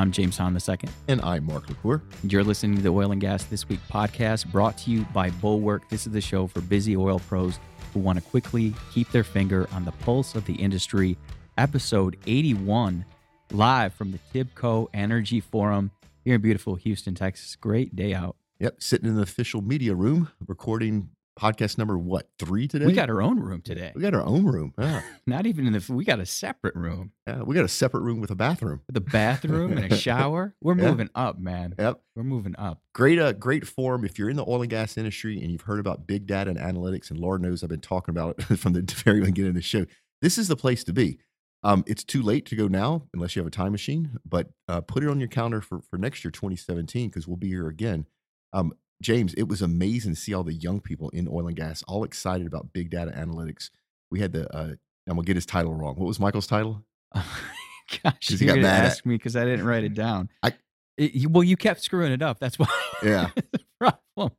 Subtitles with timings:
[0.00, 0.78] I'm James Hahn II.
[1.08, 2.00] And I'm Mark LaCour.
[2.24, 5.90] You're listening to the Oil and Gas This Week podcast brought to you by Bulwark.
[5.90, 7.58] This is the show for busy oil pros
[7.92, 11.18] who want to quickly keep their finger on the pulse of the industry.
[11.58, 13.04] Episode 81,
[13.52, 15.90] live from the Tibco Energy Forum
[16.24, 17.54] here in beautiful Houston, Texas.
[17.56, 18.36] Great day out.
[18.58, 21.10] Yep, sitting in the official media room, recording
[21.40, 22.84] podcast number what three today?
[22.86, 23.92] We got our own room today.
[23.94, 24.74] We got our own room.
[24.78, 25.84] Yeah, Not even in the.
[25.92, 27.42] We got a separate room yeah.
[27.42, 28.80] We got a separate room with a bathroom.
[28.86, 30.54] with a bathroom and a shower.
[30.60, 30.90] We're Yeah.
[30.90, 31.74] moving up, man.
[31.78, 32.82] Yep, We're moving up.
[32.94, 33.18] great.
[33.18, 34.04] Uh, great forum.
[34.04, 36.58] If you're in the oil and gas industry and you've heard about big data and
[36.58, 39.62] analytics, and Lord knows I've been talking about it from the very beginning of the
[39.62, 39.86] show.
[40.22, 41.18] This is the place to be.
[41.62, 44.80] Um, it's too late to go now unless you have a time machine, but uh,
[44.80, 48.06] put it on your calendar for, for next year, 2017, because we'll be here again.
[48.54, 48.72] Um,
[49.02, 52.04] James, it was amazing to see all the young people in oil and gas all
[52.04, 53.70] excited about big data analytics.
[54.10, 54.74] We had the, uh,
[55.08, 55.96] I'm gonna get his title wrong.
[55.96, 56.84] What was Michael's title?
[57.14, 60.28] Gosh, he you're got gonna mad at- ask me because I didn't write it down.
[60.42, 60.52] I-
[60.96, 62.38] It- you- well, you kept screwing it up.
[62.38, 62.66] That's why.
[63.02, 63.30] Yeah.
[63.34, 64.32] the problem.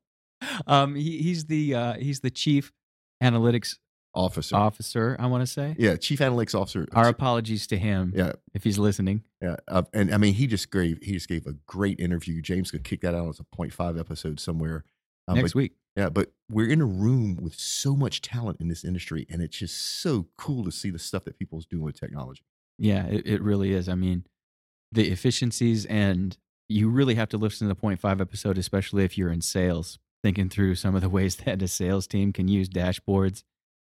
[0.67, 2.71] Um, he, he's the uh, he's the chief
[3.23, 3.77] analytics
[4.13, 4.55] Officer.
[4.55, 5.15] officer.
[5.19, 5.75] I want to say.
[5.79, 6.87] yeah, chief analytics officer.
[6.93, 9.23] Our apologies to him yeah, if he's listening.
[9.41, 12.41] Yeah, uh, and I mean, he just gave he just gave a great interview.
[12.41, 14.83] James could kick that out as a five episode somewhere.
[15.27, 15.73] Um, Next but, week.
[15.95, 19.57] yeah, but we're in a room with so much talent in this industry, and it's
[19.57, 22.43] just so cool to see the stuff that people's doing with technology.
[22.77, 23.87] Yeah, it, it really is.
[23.87, 24.25] I mean,
[24.91, 26.37] the efficiencies and
[26.67, 29.99] you really have to listen to the point five episode, especially if you're in sales,
[30.23, 33.43] thinking through some of the ways that a sales team can use dashboards.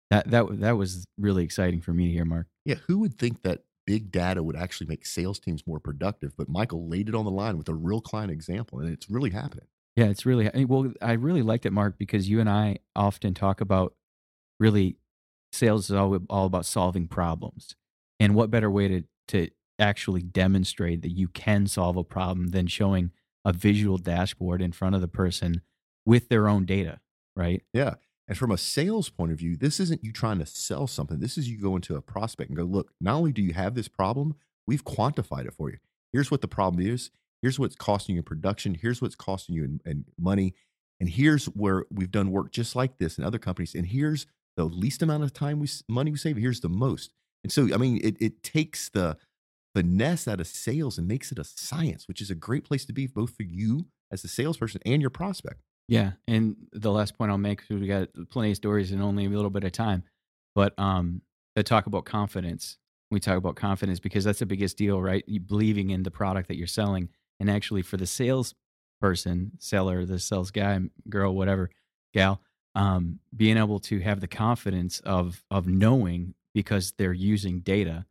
[0.10, 2.48] That that that was really exciting for me to hear, Mark.
[2.66, 6.34] Yeah, who would think that big data would actually make sales teams more productive?
[6.38, 9.30] But Michael laid it on the line with a real client example, and it's really
[9.30, 9.68] happening.
[9.96, 10.94] Yeah, it's really well.
[11.02, 13.96] I really liked it, Mark, because you and I often talk about
[14.60, 14.98] really
[15.52, 17.76] sales is all all about solving problems,
[18.20, 22.68] and what better way to to actually demonstrate that you can solve a problem than
[22.68, 23.12] showing
[23.46, 25.62] a visual dashboard in front of the person
[26.06, 27.00] with their own data,
[27.36, 27.64] right?
[27.74, 27.96] Yeah.
[28.30, 31.20] And from a sales point of view, this isn't you trying to sell something.
[31.20, 33.74] This is you go into a prospect and go, look, not only do you have
[33.74, 34.36] this problem,
[34.68, 35.78] we've quantified it for you.
[36.14, 37.10] Here's what the problem is.
[37.42, 38.76] Here's what's costing you in production.
[38.80, 40.54] Here's what's costing you in, in money.
[41.00, 43.74] And here's where we've done work just like this in other companies.
[43.74, 46.38] And here's the least amount of time we money we save.
[46.38, 47.14] Here's the most.
[47.44, 49.18] And so, I mean, it, it takes the
[49.74, 52.94] finesse out of sales and makes it a science, which is a great place to
[52.94, 55.62] be both for you as a salesperson and your prospect.
[55.90, 59.30] Yeah, and the last point I'll make, we got plenty of stories and only a
[59.30, 60.04] little bit of time,
[60.54, 61.24] but um,
[61.56, 62.78] to talk about confidence.
[63.10, 65.24] We talk about confidence because that's the biggest deal, right?
[65.26, 68.54] You believing in the product that you're selling, and actually for the sales
[69.02, 70.80] person, seller, the sales guy,
[71.10, 71.72] girl, whatever,
[72.14, 72.40] gal,
[72.76, 78.06] um, being able to have the confidence of of knowing because they're using data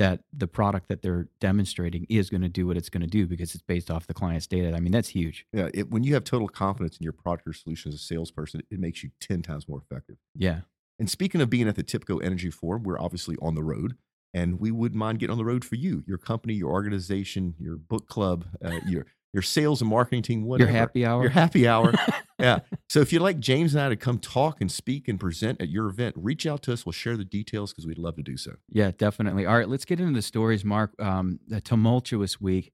[0.00, 3.26] that the product that they're demonstrating is going to do what it's going to do
[3.26, 4.74] because it's based off the client's data.
[4.74, 5.44] I mean, that's huge.
[5.52, 8.62] Yeah, it, when you have total confidence in your product or solution as a salesperson,
[8.70, 10.16] it makes you 10 times more effective.
[10.34, 10.60] Yeah.
[10.98, 13.98] And speaking of being at the TIBCO Energy Forum, we're obviously on the road,
[14.32, 17.76] and we wouldn't mind getting on the road for you, your company, your organization, your
[17.76, 20.70] book club, uh, your your sales and marketing team, whatever.
[20.70, 21.22] Your happy hour.
[21.22, 21.92] Your happy hour.
[22.38, 22.60] yeah.
[22.88, 25.68] So if you'd like James and I to come talk and speak and present at
[25.68, 26.84] your event, reach out to us.
[26.84, 28.56] We'll share the details because we'd love to do so.
[28.68, 29.46] Yeah, definitely.
[29.46, 30.92] All right, let's get into the stories, Mark.
[31.00, 32.72] Um, a tumultuous week,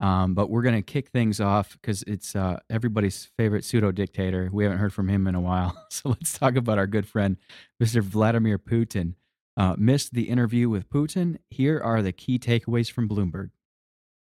[0.00, 4.50] um, but we're going to kick things off because it's uh, everybody's favorite pseudo dictator.
[4.52, 7.38] We haven't heard from him in a while, so let's talk about our good friend,
[7.82, 8.02] Mr.
[8.02, 9.14] Vladimir Putin.
[9.58, 11.38] Uh, missed the interview with Putin.
[11.48, 13.48] Here are the key takeaways from Bloomberg.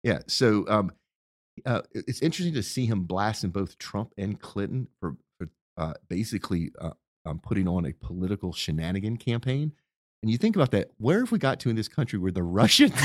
[0.04, 0.20] Yeah.
[0.28, 0.92] So um,
[1.64, 6.72] uh, it's interesting to see him blasting both Trump and Clinton for, for uh, basically
[6.80, 6.90] uh,
[7.24, 9.72] um, putting on a political shenanigan campaign.
[10.22, 10.90] And you think about that.
[10.98, 12.92] Where have we got to in this country where the Russians?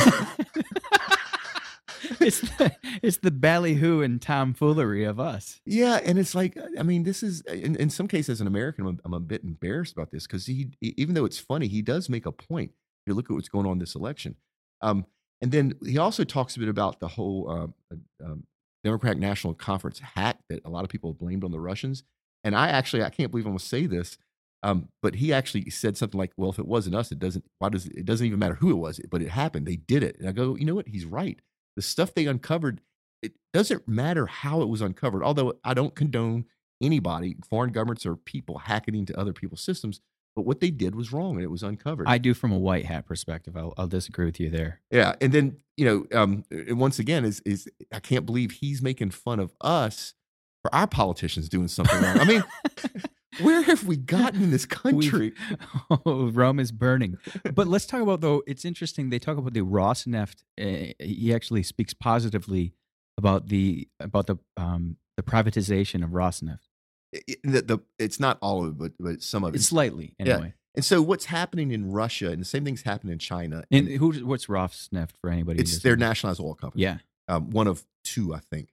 [2.20, 5.62] it's the, it's the ballyhoo and tomfoolery of us.
[5.66, 8.86] yeah, and it's like I mean, this is in, in some cases as an American,
[8.88, 12.10] I'm, I'm a bit embarrassed about this because he, even though it's funny, he does
[12.10, 12.72] make a point.
[12.72, 14.36] If you look at what's going on in this election,
[14.82, 15.06] um,
[15.42, 18.44] and then he also talks a bit about the whole um, uh, um,
[18.84, 22.04] Democratic National Conference hack that a lot of people blamed on the Russians.
[22.44, 24.18] And I actually, I can't believe I'm going to say this,
[24.64, 27.46] um, but he actually said something like, "Well, if it wasn't us, it doesn't.
[27.60, 29.66] Why does it doesn't even matter who it was, but it happened.
[29.68, 30.88] They did it." And I go, you know what?
[30.88, 31.40] He's right.
[31.76, 32.82] The stuff they uncovered,
[33.22, 35.24] it doesn't matter how it was uncovered.
[35.24, 36.46] Although I don't condone
[36.82, 40.02] anybody, foreign governments or people hacking into other people's systems.
[40.36, 42.08] But what they did was wrong, and it was uncovered.
[42.08, 43.58] I do from a white hat perspective.
[43.58, 44.80] I'll, I'll disagree with you there.
[44.90, 48.82] Yeah, and then you know, um, and once again, is is I can't believe he's
[48.82, 50.14] making fun of us
[50.62, 52.20] for our politicians doing something wrong.
[52.20, 52.44] I mean,
[53.40, 55.34] Where have we gotten in this country?
[56.06, 57.18] oh, Rome is burning.
[57.54, 58.44] But let's talk about though.
[58.46, 59.10] It's interesting.
[59.10, 60.44] They talk about the Rosneft.
[60.60, 62.74] Uh, he actually speaks positively
[63.18, 66.68] about the about the um, the privatization of Rosneft.
[67.14, 69.58] It, the, the, it's not all of it, but, but some of it.
[69.58, 70.40] It's slightly anyway.
[70.46, 70.52] Yeah.
[70.76, 73.64] And so what's happening in Russia, and the same thing's happening in China.
[73.70, 75.60] And, and who's what's Rosneft for anybody?
[75.60, 76.84] It's their nationalized oil company.
[76.84, 78.70] Yeah, um, one of two, I think.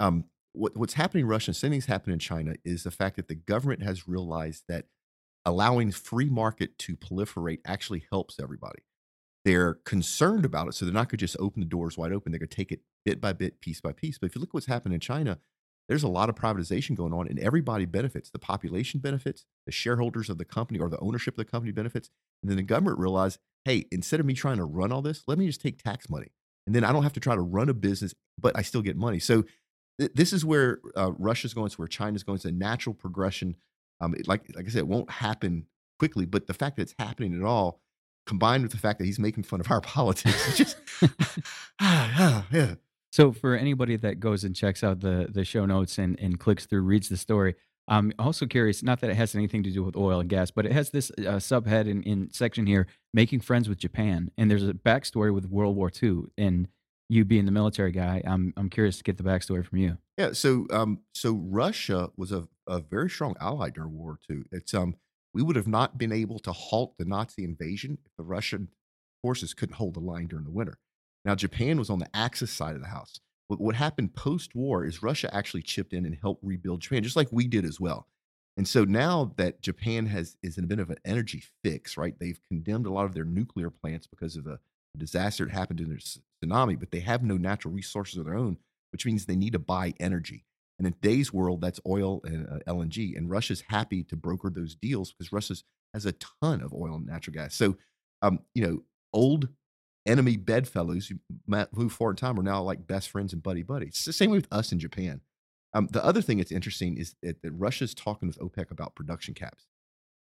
[0.00, 3.14] Um, what, what's happening in Russia, and same thing's happening in China, is the fact
[3.16, 4.86] that the government has realized that
[5.44, 8.82] allowing free market to proliferate actually helps everybody.
[9.44, 12.32] They're concerned about it, so they're not going to just open the doors wide open.
[12.32, 14.18] They're going to take it bit by bit, piece by piece.
[14.18, 15.38] But if you look at what's happened in China,
[15.88, 18.30] there's a lot of privatization going on, and everybody benefits.
[18.30, 22.10] The population benefits, the shareholders of the company or the ownership of the company benefits.
[22.42, 25.38] And then the government realized, hey, instead of me trying to run all this, let
[25.38, 26.28] me just take tax money.
[26.66, 28.96] And then I don't have to try to run a business, but I still get
[28.96, 29.20] money.
[29.20, 29.44] So
[30.00, 32.36] th- this is where uh, Russia's going, it's where China's going.
[32.36, 33.56] It's a natural progression.
[34.00, 35.66] Um, it, like, like I said, it won't happen
[35.98, 37.80] quickly, but the fact that it's happening at all,
[38.26, 40.76] combined with the fact that he's making fun of our politics, just,
[41.80, 42.74] yeah.
[43.12, 46.66] So for anybody that goes and checks out the the show notes and, and clicks
[46.66, 47.54] through, reads the story,
[47.88, 50.66] I'm also curious, not that it has anything to do with oil and gas, but
[50.66, 54.30] it has this uh, subhead in, in section here, making friends with Japan.
[54.36, 56.22] And there's a backstory with World War II.
[56.36, 56.68] And
[57.08, 59.98] you being the military guy, I'm, I'm curious to get the backstory from you.
[60.18, 60.32] Yeah.
[60.32, 64.42] So, um, so Russia was a, a very strong ally during World War II.
[64.50, 64.96] It's, um,
[65.32, 68.68] we would have not been able to halt the Nazi invasion if the Russian
[69.22, 70.78] forces couldn't hold the line during the winter.
[71.26, 73.20] Now, Japan was on the Axis side of the house.
[73.48, 77.16] But what happened post war is Russia actually chipped in and helped rebuild Japan, just
[77.16, 78.06] like we did as well.
[78.56, 82.14] And so now that Japan has is in a bit of an energy fix, right?
[82.18, 84.58] They've condemned a lot of their nuclear plants because of the
[84.96, 88.56] disaster that happened in their tsunami, but they have no natural resources of their own,
[88.92, 90.44] which means they need to buy energy.
[90.78, 93.16] And in today's world, that's oil and uh, LNG.
[93.16, 95.56] And Russia's happy to broker those deals because Russia
[95.92, 97.54] has a ton of oil and natural gas.
[97.54, 97.76] So,
[98.22, 98.82] um, you know,
[99.12, 99.48] old
[100.06, 101.12] enemy bedfellows
[101.74, 103.88] who forward in time are now like best friends and buddy buddies.
[103.88, 105.20] It's the same way with us in Japan.
[105.74, 109.34] Um, the other thing that's interesting is that, that Russia's talking with OPEC about production
[109.34, 109.66] caps.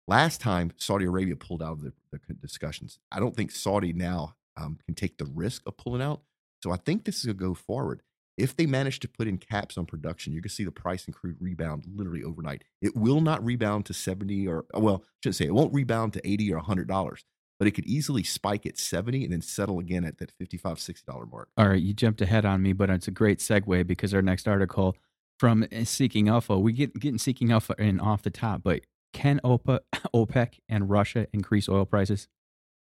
[0.07, 2.99] Last time, Saudi Arabia pulled out of the, the discussions.
[3.11, 6.21] I don't think Saudi now um, can take the risk of pulling out.
[6.63, 8.01] So I think this is going to go forward.
[8.37, 11.07] If they manage to put in caps on production, you're going to see the price
[11.07, 12.63] in crude rebound literally overnight.
[12.81, 16.27] It will not rebound to 70 or, well, I shouldn't say it won't rebound to
[16.27, 17.23] 80 or $100
[17.59, 21.31] but it could easily spike at 70 and then settle again at that 55 $60
[21.31, 21.49] mark.
[21.57, 24.47] All right, you jumped ahead on me, but it's a great segue because our next
[24.47, 24.95] article
[25.39, 28.81] from eh, Seeking Alpha, we get getting Seeking Alpha in off the top, but
[29.13, 29.79] can OPEC,
[30.13, 32.27] OPEC and Russia increase oil prices?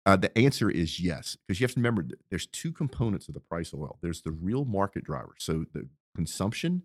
[0.06, 3.40] Uh, the answer is yes, because you have to remember there's two components of the
[3.40, 3.98] price of oil.
[4.00, 6.82] There's the real market driver, so the consumption,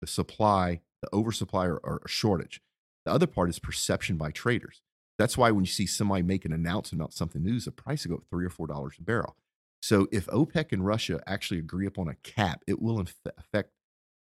[0.00, 2.60] the supply, the oversupply or, or shortage.
[3.04, 4.82] The other part is perception by traders.
[5.18, 8.16] That's why when you see somebody make an announcement about something news, the price will
[8.16, 9.36] go up three or four dollars a barrel.
[9.80, 13.70] So if OPEC and Russia actually agree upon a cap, it will affect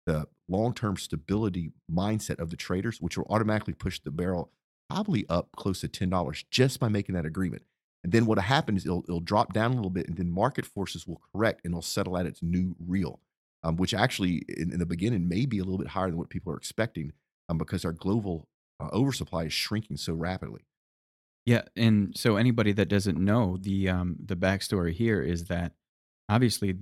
[0.05, 4.51] the long-term stability mindset of the traders, which will automatically push the barrel
[4.89, 7.63] probably up close to ten dollars just by making that agreement.
[8.03, 10.31] And then what will happen is it'll, it'll drop down a little bit, and then
[10.31, 13.19] market forces will correct and it'll settle at its new real,
[13.63, 16.29] um, which actually in, in, the beginning may be a little bit higher than what
[16.29, 17.11] people are expecting
[17.49, 18.47] um, because our global
[18.79, 20.66] uh, oversupply is shrinking so rapidly.
[21.47, 25.71] Yeah, and so anybody that doesn't know the um, the backstory here is that
[26.27, 26.75] obviously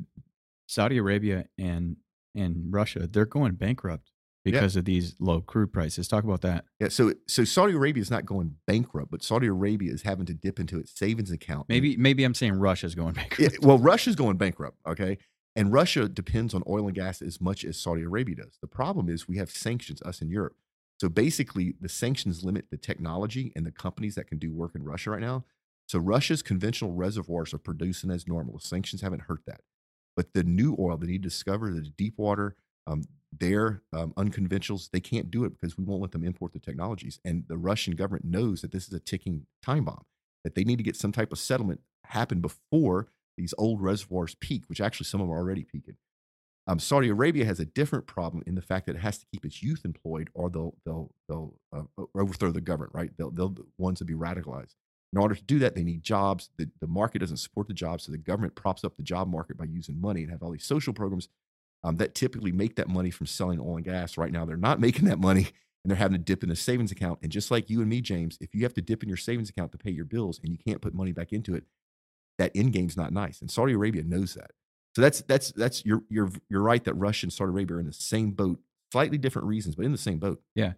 [0.66, 1.98] Saudi Arabia and
[2.34, 4.12] and Russia they're going bankrupt
[4.44, 4.80] because yeah.
[4.80, 6.08] of these low crude prices.
[6.08, 6.66] Talk about that.
[6.80, 10.34] Yeah, so so Saudi Arabia is not going bankrupt, but Saudi Arabia is having to
[10.34, 11.70] dip into its savings account.
[11.70, 13.40] Maybe maybe I'm saying Russia's going bankrupt.
[13.40, 14.80] Yeah, well, Russia's going bankrupt.
[14.88, 15.20] Okay.
[15.56, 18.58] And Russia depends on oil and gas as much as Saudi Arabia does.
[18.62, 20.56] The problem is we have sanctions, us in Europe.
[21.00, 24.84] So basically, the sanctions limit the technology and the companies that can do work in
[24.84, 25.44] Russia right now.
[25.88, 28.60] So Russia's conventional reservoirs are producing as normal.
[28.60, 29.62] Sanctions haven't hurt that.
[30.16, 32.56] But the new oil that he discovered, the deep water,
[32.88, 33.04] um,
[33.38, 37.20] their um, unconventionals, they can't do it because we won't let them import the technologies.
[37.26, 40.06] And the Russian government knows that this is a ticking time bomb,
[40.44, 44.64] that they need to get some type of settlement happen before these old reservoirs peak,
[44.68, 45.98] which actually some of them are already peaking.
[46.68, 49.46] Um, Saudi Arabia has a different problem in the fact that it has to keep
[49.46, 51.84] its youth employed, or they'll they'll they'll uh,
[52.16, 52.94] overthrow the government.
[52.94, 53.12] Right?
[53.18, 54.74] They'll they'll the ones to be radicalized.
[55.14, 56.50] In order to do that, they need jobs.
[56.58, 59.58] The, the market doesn't support the jobs, so the government props up the job market
[59.58, 61.30] by using money and have all these social programs
[61.84, 64.18] um, that typically make that money from selling oil and gas.
[64.18, 65.50] Right now, they're not making that money,
[65.84, 67.20] and they're having to dip in a savings account.
[67.22, 69.50] And just like you and me, James, if you have to dip in your savings
[69.50, 71.66] account to pay your bills and you can't put money back into it,
[72.40, 73.40] that end game's not nice.
[73.40, 74.52] And Saudi Arabia knows that.
[74.96, 77.86] So that's that's that's you're you're you're right that Russia and Saudi Arabia are in
[77.86, 78.60] the same boat,
[78.92, 80.42] slightly different reasons, but in the same boat.
[80.56, 80.74] Yeah.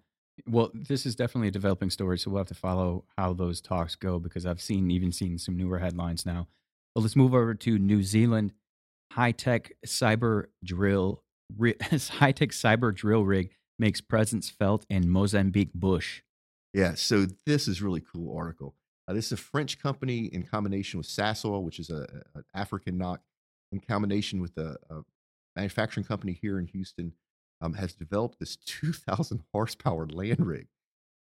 [0.47, 3.95] Well, this is definitely a developing story, so we'll have to follow how those talks
[3.95, 6.47] go because I've seen even seen some newer headlines now.
[6.93, 8.53] But let's move over to New Zealand.
[9.13, 11.23] High tech cyber drill,
[11.59, 16.21] high tech cyber drill rig makes presence felt in Mozambique bush.
[16.73, 18.75] Yeah, so this is really cool article.
[19.07, 22.99] Uh, this is a French company in combination with Sasol, which is a, an African
[22.99, 23.19] NOC,
[23.71, 25.01] in combination with a, a
[25.55, 27.13] manufacturing company here in Houston,
[27.61, 30.67] um, has developed this 2,000 horsepower land rig.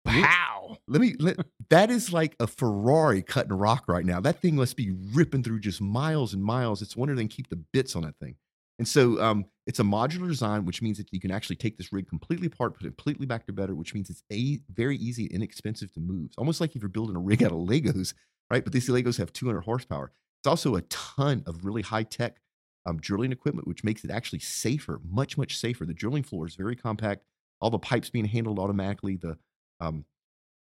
[0.07, 0.79] Wow!
[0.89, 1.37] Let me let
[1.69, 4.19] that is like a Ferrari cutting rock right now.
[4.19, 6.81] That thing must be ripping through just miles and miles.
[6.81, 8.37] It's wonder they can keep the bits on that thing.
[8.79, 11.93] And so um, it's a modular design, which means that you can actually take this
[11.93, 15.35] rig completely apart, put it completely back together, which means it's a very easy and
[15.35, 16.25] inexpensive to move.
[16.29, 18.15] It's almost like if you're building a rig out of Legos,
[18.51, 18.65] right?
[18.65, 20.13] But these Legos have 200 horsepower.
[20.41, 22.41] It's also a ton of really high tech
[22.87, 25.85] um, drilling equipment, which makes it actually safer, much much safer.
[25.85, 27.25] The drilling floor is very compact.
[27.61, 29.17] All the pipes being handled automatically.
[29.17, 29.37] The
[29.81, 30.05] um,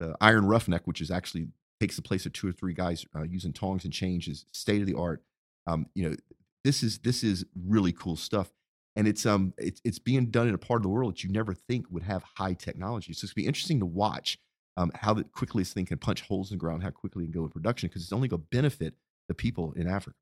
[0.00, 1.48] the iron roughneck, which is actually
[1.80, 4.80] takes the place of two or three guys uh, using tongs and chains, is state
[4.80, 5.22] of the art.
[5.66, 6.16] Um, you know,
[6.64, 8.50] this is this is really cool stuff
[8.98, 11.30] and it's um it's, it's being done in a part of the world that you
[11.30, 14.38] never think would have high technology so it's to be interesting to watch
[14.76, 17.26] um, how the quickly this thing can punch holes in the ground how quickly it
[17.28, 18.94] can go in production because it's only to benefit
[19.28, 20.16] the people in africa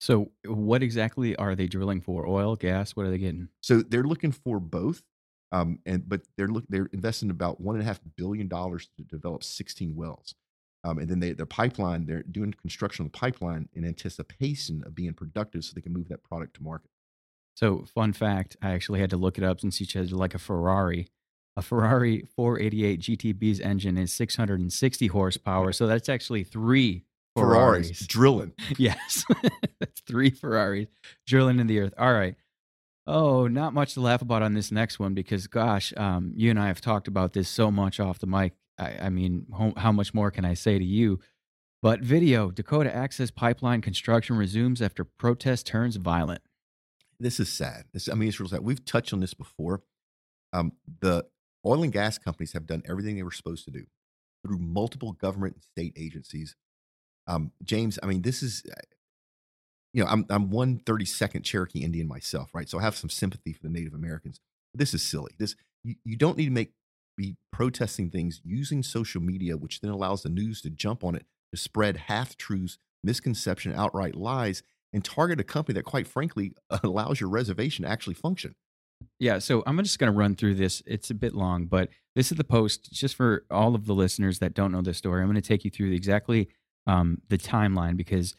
[0.00, 4.02] so what exactly are they drilling for oil gas what are they getting so they're
[4.02, 5.02] looking for both
[5.52, 9.02] um, and but they're look they're investing about one and a half billion dollars to
[9.04, 10.34] develop 16 wells
[10.82, 14.94] um, and then they, their pipeline, they're doing construction of the pipeline in anticipation of
[14.94, 16.90] being productive so they can move that product to market.
[17.54, 20.38] So, fun fact I actually had to look it up since you said like a
[20.38, 21.08] Ferrari.
[21.56, 25.72] A Ferrari 488 GTB's engine is 660 horsepower.
[25.72, 27.04] So, that's actually three
[27.36, 28.52] Ferraris, Ferraris drilling.
[28.78, 29.24] yes.
[29.80, 30.88] that's three Ferraris
[31.26, 31.94] drilling in the earth.
[31.98, 32.34] All right.
[33.06, 36.60] Oh, not much to laugh about on this next one because, gosh, um, you and
[36.60, 39.92] I have talked about this so much off the mic I, I mean, how, how
[39.92, 41.20] much more can I say to you?
[41.82, 46.40] But video Dakota Access Pipeline construction resumes after protest turns violent.
[47.18, 47.84] This is sad.
[47.92, 48.60] This, I mean, it's real sad.
[48.60, 49.82] We've touched on this before.
[50.52, 51.26] Um, the
[51.64, 53.84] oil and gas companies have done everything they were supposed to do
[54.44, 56.56] through multiple government and state agencies.
[57.30, 58.80] Um, James, I mean, this is, uh,
[59.92, 62.68] you know, I'm I'm one thirty second Cherokee Indian myself, right?
[62.68, 64.40] So I have some sympathy for the Native Americans.
[64.74, 65.32] This is silly.
[65.38, 66.72] This you, you don't need to make
[67.16, 71.26] be protesting things using social media, which then allows the news to jump on it
[71.52, 77.20] to spread half truths, misconception, outright lies, and target a company that, quite frankly, allows
[77.20, 78.54] your reservation to actually function.
[79.18, 80.82] Yeah, so I'm just going to run through this.
[80.86, 84.38] It's a bit long, but this is the post just for all of the listeners
[84.40, 85.22] that don't know the story.
[85.22, 86.48] I'm going to take you through exactly
[86.86, 88.34] um, the timeline because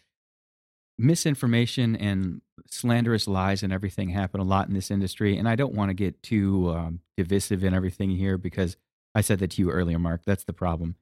[0.97, 5.37] misinformation and slanderous lies and everything happen a lot in this industry.
[5.37, 8.77] And I don't want to get too um, divisive in everything here because
[9.15, 10.21] I said that to you earlier, Mark.
[10.25, 10.95] That's the problem.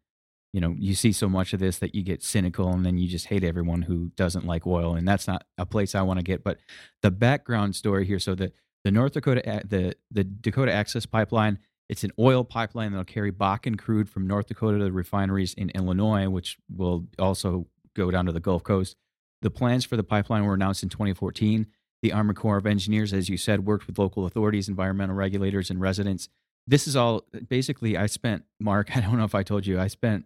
[0.54, 3.08] You know, you see so much of this that you get cynical and then you
[3.08, 4.96] just hate everyone who doesn't like oil.
[4.96, 6.44] And that's not a place I want to get.
[6.44, 6.58] But
[7.02, 8.52] the background story here so the,
[8.84, 13.78] the North Dakota, the, the Dakota Access Pipeline, it's an oil pipeline that'll carry Bakken
[13.78, 17.66] crude from North Dakota to the refineries in Illinois, which will also
[17.96, 18.96] go down to the Gulf Coast.
[19.42, 21.66] The plans for the pipeline were announced in 2014.
[22.02, 25.82] The Army Corps of Engineers, as you said, worked with local authorities, environmental regulators, and
[25.82, 26.30] residents.
[26.68, 29.88] This is all basically, I spent, Mark, I don't know if I told you, I
[29.88, 30.26] spent,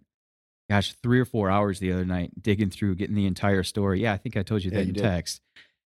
[0.69, 4.01] gosh, three or four hours the other night digging through, getting the entire story.
[4.01, 5.03] Yeah, I think I told you that yeah, you in did.
[5.03, 5.41] text.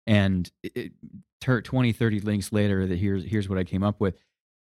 [0.07, 0.93] And it,
[1.41, 4.17] it, 20, 30 links later, that here's, here's what I came up with.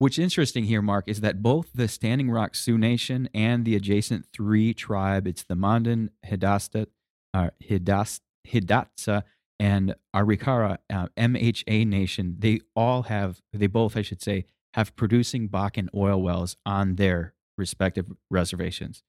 [0.00, 4.26] What's interesting here, Mark, is that both the Standing Rock Sioux Nation and the adjacent
[4.32, 6.86] three tribe, it's the Mandan Hidatsa,
[7.34, 9.24] uh, Hidatsa, Hidatsa
[9.58, 15.48] and Arikara uh, MHA Nation, they all have, they both, I should say, have producing
[15.48, 19.02] Bakken oil wells on their respective reservations.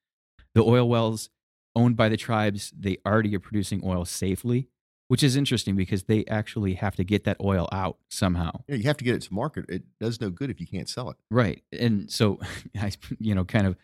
[0.55, 1.29] The oil wells
[1.75, 4.69] owned by the tribes, they already are producing oil safely,
[5.09, 8.51] which is interesting because they actually have to get that oil out somehow.
[8.67, 9.65] Yeah, you have to get it to market.
[9.67, 11.17] It does no good if you can't sell it.
[11.31, 11.63] Right.
[11.77, 12.39] And so
[12.79, 13.75] I, you know, kind of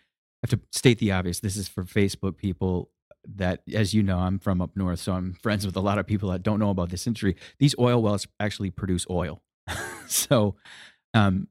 [0.42, 1.40] have to state the obvious.
[1.40, 2.90] This is for Facebook people
[3.34, 6.06] that, as you know, I'm from up north, so I'm friends with a lot of
[6.06, 7.34] people that don't know about this industry.
[7.58, 9.42] These oil wells actually produce oil.
[10.06, 10.54] so
[11.12, 11.48] um,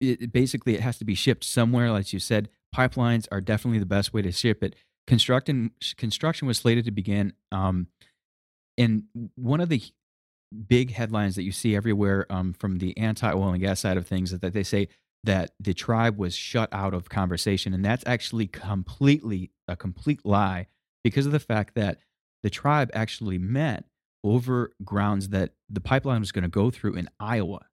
[0.00, 1.92] it, basically, it has to be shipped somewhere.
[1.92, 4.74] Like you said, pipelines are definitely the best way to ship it.
[5.06, 7.34] Constructing, construction was slated to begin.
[7.52, 7.88] Um,
[8.78, 9.02] and
[9.34, 9.82] one of the
[10.66, 14.06] big headlines that you see everywhere um, from the anti oil and gas side of
[14.06, 14.88] things is that they say
[15.24, 17.74] that the tribe was shut out of conversation.
[17.74, 20.68] And that's actually completely a complete lie
[21.02, 21.98] because of the fact that
[22.42, 23.84] the tribe actually met
[24.24, 27.66] over grounds that the pipeline was going to go through in Iowa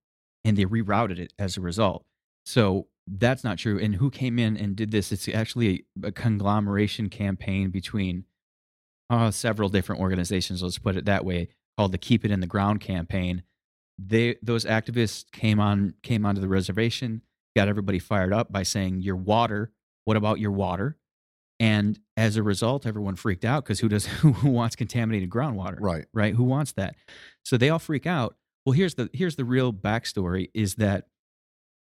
[0.43, 2.05] and they rerouted it as a result.
[2.45, 3.79] So that's not true.
[3.79, 5.11] And who came in and did this?
[5.11, 8.25] It's actually a, a conglomeration campaign between
[9.09, 10.63] uh, several different organizations.
[10.63, 13.43] Let's put it that way, called the Keep It in the Ground campaign.
[13.97, 17.21] They those activists came on came onto the reservation,
[17.55, 19.71] got everybody fired up by saying, "Your water.
[20.03, 20.97] What about your water?"
[21.59, 25.77] And as a result, everyone freaked out because who does who wants contaminated groundwater?
[25.79, 26.05] Right.
[26.13, 26.33] Right.
[26.35, 26.95] Who wants that?
[27.43, 28.35] So they all freak out.
[28.65, 31.07] Well, here's the here's the real backstory: is that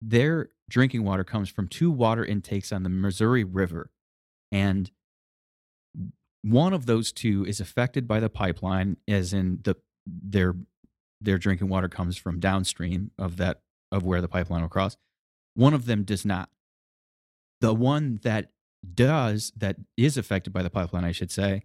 [0.03, 3.91] their drinking water comes from two water intakes on the Missouri River,
[4.51, 4.91] and
[6.43, 10.55] one of those two is affected by the pipeline, as in the their
[11.21, 14.97] their drinking water comes from downstream of that of where the pipeline will cross.
[15.55, 16.51] One of them does not.
[17.61, 18.51] The one that
[18.95, 21.63] does that is affected by the pipeline, I should say,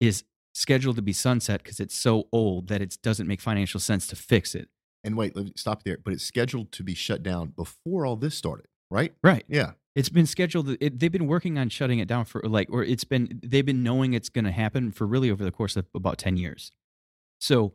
[0.00, 0.24] is
[0.54, 4.16] scheduled to be sunset because it's so old that it doesn't make financial sense to
[4.16, 4.68] fix it.
[5.02, 5.98] And wait, let me stop there.
[6.02, 9.14] But it's scheduled to be shut down before all this started, right?
[9.24, 9.44] Right.
[9.48, 9.72] Yeah.
[9.94, 10.70] It's been scheduled.
[10.80, 13.82] It, they've been working on shutting it down for like, or it's been they've been
[13.82, 16.72] knowing it's going to happen for really over the course of about ten years.
[17.40, 17.74] So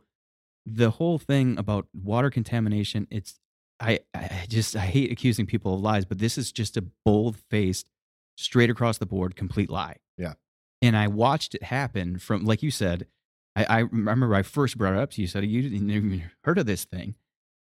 [0.66, 3.38] the whole thing about water contamination, it's
[3.80, 7.36] I, I just I hate accusing people of lies, but this is just a bold
[7.50, 7.88] faced,
[8.36, 9.96] straight across the board, complete lie.
[10.16, 10.34] Yeah.
[10.82, 13.06] And I watched it happen from like you said.
[13.54, 15.26] I, I remember I first brought it up to you.
[15.26, 17.14] Said you didn't even heard of this thing,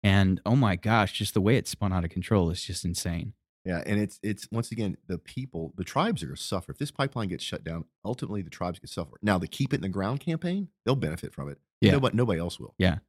[0.03, 3.33] and oh my gosh, just the way it spun out of control is just insane.
[3.65, 6.77] Yeah, and it's it's once again the people, the tribes are going to suffer if
[6.77, 7.85] this pipeline gets shut down.
[8.05, 9.17] Ultimately, the tribes can suffer.
[9.23, 11.57] Now, the keep it in the ground campaign, they'll benefit from it.
[11.81, 11.93] Yeah.
[11.93, 12.75] nobody, nobody else will.
[12.77, 12.99] Yeah.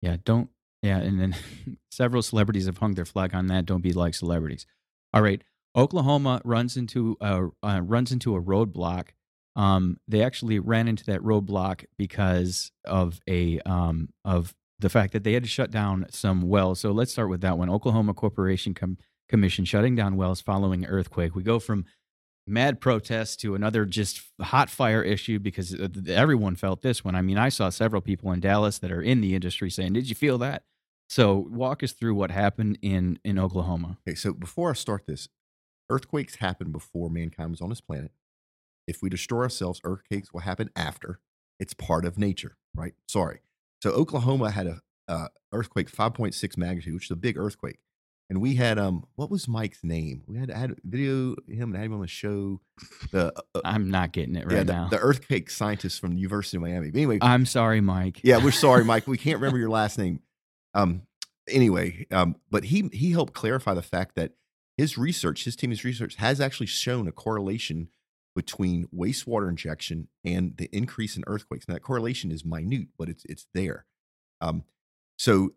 [0.00, 0.16] Yeah.
[0.24, 0.48] Don't.
[0.82, 0.98] Yeah.
[0.98, 1.36] And then
[1.90, 3.66] several celebrities have hung their flag on that.
[3.66, 4.66] Don't be like celebrities.
[5.12, 5.42] All right.
[5.76, 9.08] Oklahoma runs into a uh, runs into a roadblock.
[9.54, 15.24] Um, they actually ran into that roadblock because of a um, of the fact that
[15.24, 16.80] they had to shut down some wells.
[16.80, 17.68] So let's start with that one.
[17.68, 18.96] Oklahoma Corporation Com-
[19.30, 21.34] Commission shutting down wells following earthquake.
[21.34, 21.86] We go from
[22.46, 27.14] mad protests to another just hot fire issue because uh, everyone felt this one.
[27.14, 30.08] I mean, I saw several people in Dallas that are in the industry saying, "Did
[30.08, 30.64] you feel that?"
[31.08, 33.98] So walk us through what happened in in Oklahoma.
[34.06, 35.28] Okay, so before I start this,
[35.88, 38.10] earthquakes happen before mankind was on this planet.
[38.86, 41.20] If we destroy ourselves, earthquakes will happen after.
[41.60, 42.94] It's part of nature, right?
[43.06, 43.42] Sorry.
[43.80, 47.78] So Oklahoma had a uh, earthquake 5.6 magnitude, which is a big earthquake.
[48.30, 50.22] And we had um, what was Mike's name?
[50.28, 52.60] We had had video him and had him on the show.
[53.10, 54.88] The uh, I'm not getting it right yeah, the, now.
[54.88, 56.92] the earthquake scientist from the University of Miami.
[56.92, 58.20] But anyway, I'm sorry, Mike.
[58.22, 59.08] yeah, we're sorry, Mike.
[59.08, 60.20] We can't remember your last name.
[60.74, 61.02] Um,
[61.48, 64.34] anyway, um, but he he helped clarify the fact that
[64.78, 67.88] his research, his team's research, has actually shown a correlation
[68.36, 71.66] between wastewater injection and the increase in earthquakes.
[71.66, 73.86] Now, that correlation is minute, but it's it's there.
[74.40, 74.62] Um,
[75.18, 75.50] so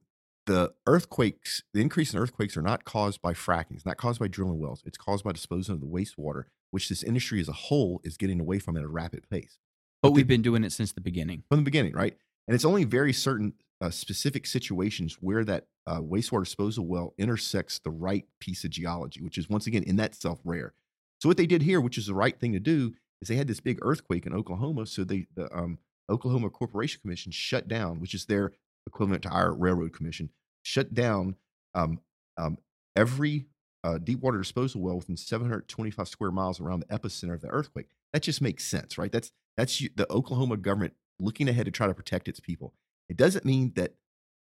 [0.45, 3.75] the earthquakes, the increase in earthquakes are not caused by fracking.
[3.75, 4.83] It's not caused by drilling wells.
[4.85, 8.39] It's caused by disposing of the wastewater, which this industry as a whole is getting
[8.39, 9.57] away from at a rapid pace
[10.01, 11.43] But we've been doing it since the beginning.
[11.49, 12.17] from the beginning, right?
[12.47, 17.79] And it's only very certain uh, specific situations where that uh, wastewater disposal well intersects
[17.79, 20.73] the right piece of geology, which is once again in that self rare.
[21.19, 23.47] So what they did here, which is the right thing to do, is they had
[23.47, 24.85] this big earthquake in Oklahoma.
[24.87, 25.79] So they the um,
[26.09, 28.51] Oklahoma Corporation Commission shut down, which is their
[28.87, 30.29] equivalent to our Railroad Commission,
[30.63, 31.35] shut down
[31.75, 31.99] um,
[32.37, 32.57] um,
[32.95, 33.45] every
[33.83, 37.87] uh, deep water disposal well within 725 square miles around the epicenter of the earthquake.
[38.13, 39.11] That just makes sense, right?
[39.11, 42.73] That's that's the Oklahoma government looking ahead to try to protect its people.
[43.09, 43.93] It doesn't mean that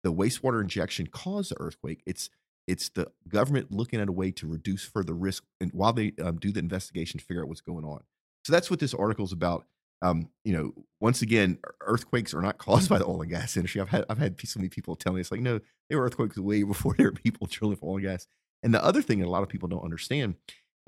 [0.04, 2.02] the wastewater injection caused the earthquake.
[2.06, 2.30] It's
[2.68, 6.38] it's the government looking at a way to reduce further risk and while they um,
[6.38, 8.04] do the investigation to figure out what's going on.
[8.46, 9.66] So that's what this article is about.
[10.02, 13.82] Um, you know, once again, earthquakes are not caused by the oil and gas industry.
[13.82, 15.60] I've had I've had so many people tell me it's like no,
[15.90, 18.28] there were earthquakes way before there were people drilling for oil and gas.
[18.64, 20.36] And the other thing that a lot of people don't understand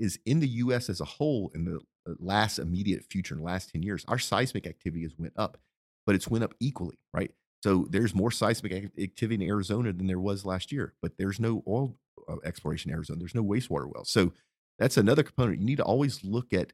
[0.00, 0.88] is in the U.S.
[0.88, 4.18] as a whole, in the uh, last immediate future, in the last ten years, our
[4.18, 5.58] seismic activity has went up,
[6.06, 7.30] but it's went up equally, right?
[7.62, 11.62] So there's more seismic activity in Arizona than there was last year, but there's no
[11.66, 11.96] oil
[12.28, 13.18] uh, exploration in Arizona.
[13.20, 14.10] There's no wastewater wells.
[14.10, 14.32] So
[14.78, 15.60] that's another component.
[15.60, 16.72] You need to always look at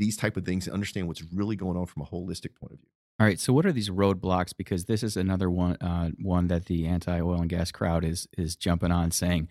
[0.00, 2.78] these type of things and understand what's really going on from a holistic point of
[2.78, 2.88] view.
[3.20, 3.38] All right.
[3.38, 4.56] So what are these roadblocks?
[4.56, 8.26] Because this is another one uh, one that the anti oil and gas crowd is
[8.36, 9.48] is jumping on, saying,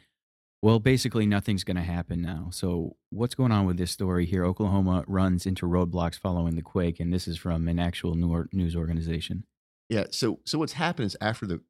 [0.64, 4.44] "Well, basically nothing's going to happen now." So what's going on with this story here?
[4.44, 8.16] Oklahoma runs into roadblocks following the quake, and this is from an actual
[8.52, 9.44] news organization.
[9.88, 10.06] Yeah.
[10.10, 11.62] So so what's happened is after the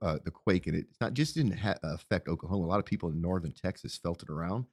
[0.00, 2.64] uh, the quake, and it's not just didn't ha- affect Oklahoma.
[2.64, 4.66] A lot of people in northern Texas felt it around,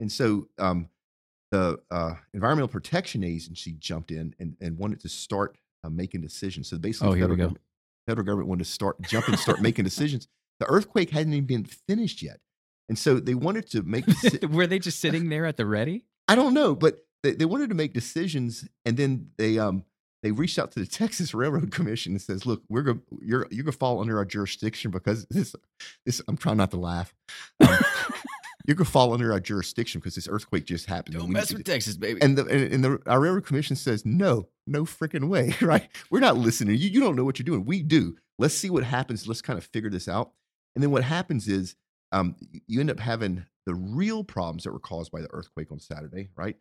[0.00, 0.88] and so um,
[1.50, 6.68] the uh, Environmental Protection Agency jumped in and, and wanted to start uh, making decisions.
[6.68, 7.42] So basically, Oh, the federal go.
[7.44, 7.62] government,
[8.06, 10.26] federal government wanted to start jump and start making decisions.
[10.60, 12.40] The earthquake hadn't even been finished yet.
[12.88, 14.06] And so they wanted to make.
[14.06, 16.04] deci- Were they just sitting there at the ready?
[16.28, 19.84] I don't know, but they, they wanted to make decisions, and then they um
[20.22, 23.64] they reached out to the Texas Railroad Commission and says, "Look, we're going you're you're
[23.64, 25.54] gonna fall under our jurisdiction because this
[26.04, 27.12] this I'm trying not to laugh.
[27.60, 27.76] Um,
[28.66, 31.16] you're gonna fall under our jurisdiction because this earthquake just happened.
[31.16, 32.20] Don't mess with Texas, baby.
[32.20, 35.88] And the and, and the our railroad commission says no, no freaking way, right?
[36.10, 36.76] We're not listening.
[36.76, 37.64] You you don't know what you're doing.
[37.64, 38.16] We do.
[38.38, 39.26] Let's see what happens.
[39.26, 40.32] Let's kind of figure this out.
[40.74, 41.76] And then what happens is
[42.12, 45.80] um, you end up having the real problems that were caused by the earthquake on
[45.80, 46.56] Saturday, right?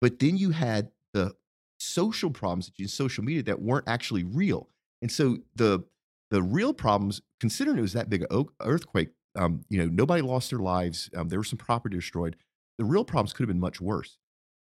[0.00, 1.34] But then you had the
[1.78, 4.68] social problems that you in social media that weren't actually real.
[5.00, 5.84] And so the
[6.30, 10.50] the real problems, considering it was that big an earthquake, um, you know, nobody lost
[10.50, 11.10] their lives.
[11.16, 12.36] Um, there was some property destroyed.
[12.78, 14.18] The real problems could have been much worse.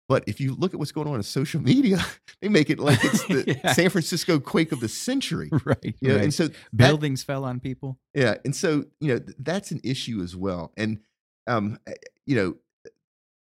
[0.08, 2.04] But if you look at what's going on in social media,
[2.40, 3.72] they make it like it's the Yeah.
[3.72, 5.48] San Francisco quake of the century.
[5.64, 5.94] right.
[6.00, 6.24] You know, right.
[6.24, 7.98] and so that- Buildings fell on people.
[8.14, 10.72] yeah, and so you know th- that's an issue as well.
[10.76, 10.98] And
[11.46, 11.94] um, eh,
[12.26, 12.54] you know,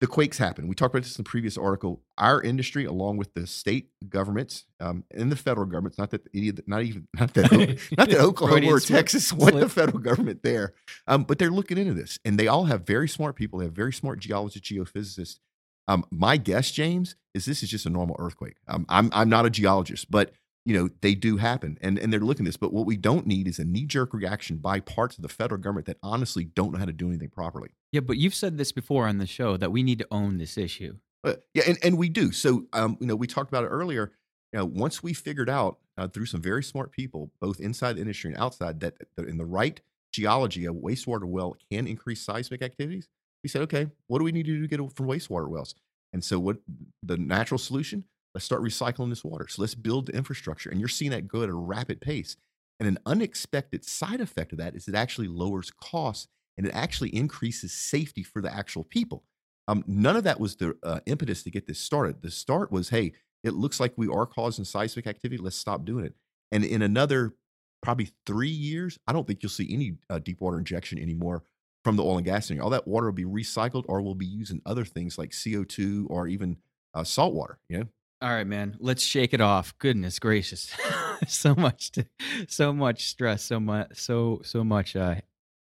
[0.05, 0.67] the quakes happen.
[0.67, 2.03] We talked about this in the previous article.
[2.19, 6.49] Our industry, along with the state governments um, and the federal governments, not that any
[6.49, 7.51] of the- not even not that
[7.97, 10.73] not that Oklahoma or slip- Texas want the federal government there,
[11.07, 13.57] um, but they're looking into this, and they all have very smart people.
[13.59, 15.39] They have very smart geologists, geophysicists.
[15.87, 18.57] Um, my guess, James, is this is just a normal earthquake.
[18.67, 20.33] Um, I'm I'm not a geologist, but
[20.65, 22.57] you know they do happen, and and they're looking at this.
[22.57, 25.61] But what we don't need is a knee jerk reaction by parts of the federal
[25.61, 27.69] government that honestly don't know how to do anything properly.
[27.91, 30.57] Yeah, but you've said this before on the show that we need to own this
[30.57, 30.97] issue.
[31.23, 32.31] Uh, yeah, and, and we do.
[32.31, 34.11] So, um, you know, we talked about it earlier.
[34.53, 38.01] You know, once we figured out uh, through some very smart people, both inside the
[38.01, 39.79] industry and outside, that in the right
[40.13, 43.07] geology, a wastewater well can increase seismic activities.
[43.43, 45.75] We said, okay, what do we need to do to get from wastewater wells?
[46.13, 46.57] And so, what
[47.03, 48.05] the natural solution?
[48.35, 49.47] Let's start recycling this water.
[49.47, 52.35] So let's build the infrastructure, and you're seeing that go at a rapid pace.
[52.81, 57.15] And an unexpected side effect of that is it actually lowers costs and it actually
[57.15, 59.23] increases safety for the actual people.
[59.69, 62.21] Um, none of that was the uh, impetus to get this started.
[62.21, 63.13] The start was, hey,
[63.45, 65.41] it looks like we are causing seismic activity.
[65.41, 66.13] Let's stop doing it.
[66.51, 67.35] And in another
[67.81, 71.43] probably three years, I don't think you'll see any uh, deep water injection anymore
[71.85, 72.59] from the oil and gas industry.
[72.59, 76.07] All that water will be recycled, or we'll be using other things like CO two
[76.09, 76.57] or even
[76.93, 77.59] uh, salt water.
[77.69, 77.85] You know,
[78.25, 78.75] All right, man.
[78.79, 79.77] Let's shake it off.
[79.77, 80.75] Goodness gracious,
[81.27, 82.07] so much, to,
[82.47, 85.17] so much stress, so much, so so much uh,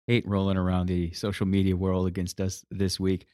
[0.07, 3.27] hate rolling around the social media world against us this week.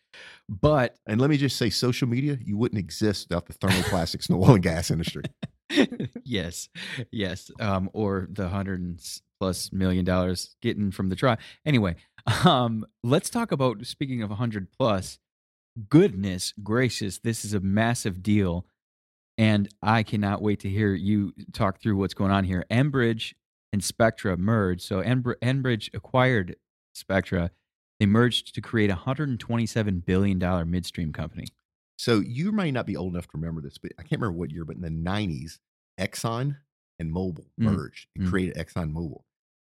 [0.50, 4.38] But and let me just say, social media you wouldn't exist without the thermoplastics in
[4.38, 5.24] the oil and gas industry.
[6.26, 6.68] yes,
[7.10, 9.00] yes, um, or the hundred
[9.40, 11.38] plus million dollars getting from the trial.
[11.66, 11.96] Anyway,
[12.44, 15.20] um, let's talk about speaking of a hundred plus.
[15.88, 18.66] Goodness gracious, this is a massive deal,
[19.38, 22.66] and I cannot wait to hear you talk through what's going on here.
[22.72, 23.34] Enbridge
[23.74, 26.56] and Spectra merged, so Enbridge acquired
[26.94, 27.52] Spectra.
[28.00, 31.48] They merged to create a hundred and twenty-seven billion dollar midstream company.
[31.98, 34.50] So you may not be old enough to remember this, but I can't remember what
[34.52, 35.60] year, but in the 90s,
[36.00, 36.58] Exxon
[36.98, 37.76] and Mobil Mm.
[37.76, 38.30] merged and Mm.
[38.32, 39.22] created Exxon Mobil.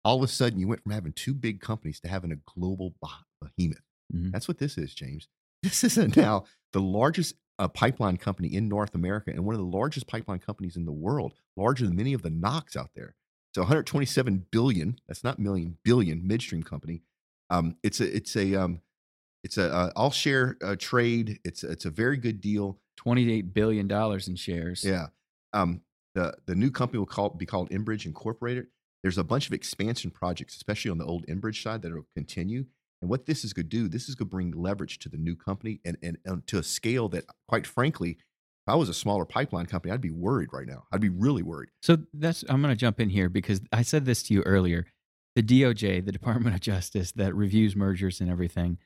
[0.05, 2.93] All of a sudden, you went from having two big companies to having a global
[3.03, 3.23] beh-
[3.57, 3.81] behemoth.
[4.13, 4.31] Mhm.
[4.31, 5.27] That's what this is, James.
[5.63, 9.77] This is now the largest uh, pipeline company in North America and one of the
[9.77, 13.15] largest pipeline companies in the world, larger than many of the NOCs out there.
[13.53, 17.01] So 127 billion, that's not million, billion midstream company.
[17.49, 18.81] Um, it's a, it's a, um,
[19.43, 21.39] it's a uh, all share uh, trade.
[21.43, 22.79] It's a, it's a very good deal.
[22.97, 24.83] Twenty-eight billion dollars in shares.
[24.83, 25.07] Yeah.
[25.53, 25.81] Um,
[26.13, 28.67] the the new company will call be called Enbridge Incorporated.
[29.01, 32.65] There's a bunch of expansion projects, especially on the old Enbridge side, that will continue.
[33.01, 35.17] And what this is going to do, this is going to bring leverage to the
[35.17, 38.93] new company and, and, and to a scale that, quite frankly, if I was a
[38.93, 40.83] smaller pipeline company, I'd be worried right now.
[40.91, 41.69] I'd be really worried.
[41.81, 44.85] So that's I'm going to jump in here because I said this to you earlier.
[45.35, 48.77] The DOJ, the Department of Justice that reviews mergers and everything,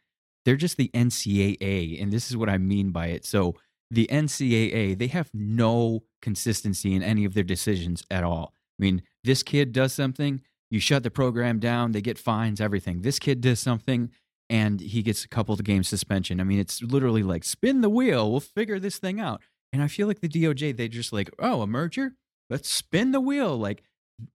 [0.45, 3.26] they're just the NCAA, and this is what I mean by it.
[3.26, 3.56] So
[3.89, 8.54] the NCAA, they have no consistency in any of their decisions at all.
[8.80, 10.41] I mean, this kid does something,
[10.73, 13.03] you shut the program down, they get fines, everything.
[13.03, 14.09] This kid does something
[14.49, 16.41] and he gets a couple of game suspension.
[16.41, 19.39] I mean, it's literally like spin the wheel, we'll figure this thing out.
[19.71, 22.13] And I feel like the DOJ, they just like, oh, a merger?
[22.49, 23.55] Let's spin the wheel.
[23.55, 23.83] Like,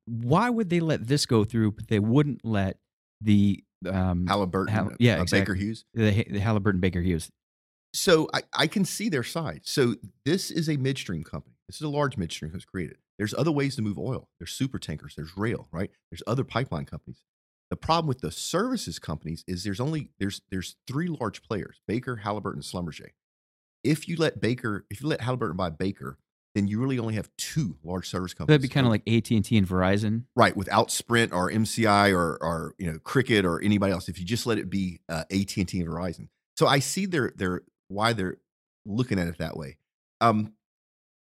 [0.07, 2.79] why would they let this go through, but they wouldn't let
[3.20, 5.40] the um Halliburton, Hall- uh, yeah, uh, exactly.
[5.40, 5.85] Baker Hughes.
[5.94, 7.31] the, the Halliburton Baker Hughes?
[7.94, 9.62] So I, I can see their side.
[9.64, 11.57] So this is a midstream company.
[11.66, 12.98] This is a large midstream who's created.
[13.18, 14.28] There's other ways to move oil.
[14.38, 15.14] There's super tankers.
[15.16, 15.90] There's rail, right?
[16.11, 17.24] There's other pipeline companies.
[17.70, 22.16] The problem with the services companies is there's only there's there's three large players: Baker,
[22.16, 23.09] Halliburton, and Schlumberger.
[23.85, 26.18] If you let Baker, if you let Halliburton buy Baker,
[26.54, 28.54] then you really only have two large service companies.
[28.54, 30.57] That'd be kind of like AT and T and Verizon, right?
[30.57, 34.46] Without Sprint or MCI or or you know Cricket or anybody else, if you just
[34.46, 36.28] let it be uh, AT and T and Verizon.
[36.57, 38.38] So I see their their why they're
[38.87, 39.76] looking at it that way.
[40.20, 40.54] Um,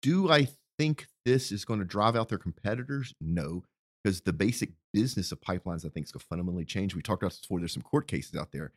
[0.03, 3.15] do I think this is going to drive out their competitors?
[3.21, 3.65] No,
[4.03, 6.95] because the basic business of pipelines, I think, is going to fundamentally change.
[6.95, 7.61] We talked about this before.
[7.61, 8.73] There's some court cases out there,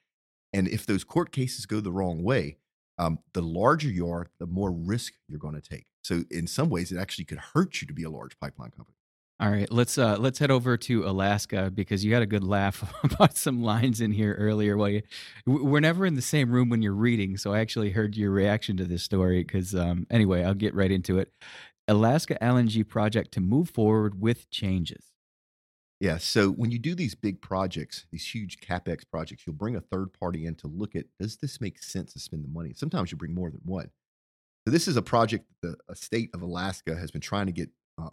[0.54, 2.58] and if those court cases go the wrong way,
[2.98, 5.86] um, the larger you are, the more risk you're going to take.
[6.04, 8.96] So in some ways, it actually could hurt you to be a large pipeline company.
[9.40, 12.92] All right, let's uh, let's head over to Alaska because you had a good laugh
[13.04, 14.76] about some lines in here earlier.
[14.78, 15.04] Well, you,
[15.46, 18.78] we're never in the same room when you're reading, so I actually heard your reaction
[18.78, 19.44] to this story.
[19.44, 21.32] Because um, anyway, I'll get right into it.
[21.88, 25.12] Alaska LNG project to move forward with changes.
[26.00, 26.18] Yeah.
[26.18, 30.14] So when you do these big projects, these huge capex projects, you'll bring a third
[30.14, 32.74] party in to look at does this make sense to spend the money.
[32.76, 33.90] Sometimes you bring more than one.
[34.68, 37.70] So this is a project that the state of Alaska has been trying to get
[38.00, 38.10] uh,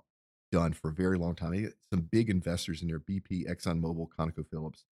[0.52, 1.72] done for a very long time.
[1.92, 4.84] Some big investors in there: BP, ExxonMobil, ConocoPhillips,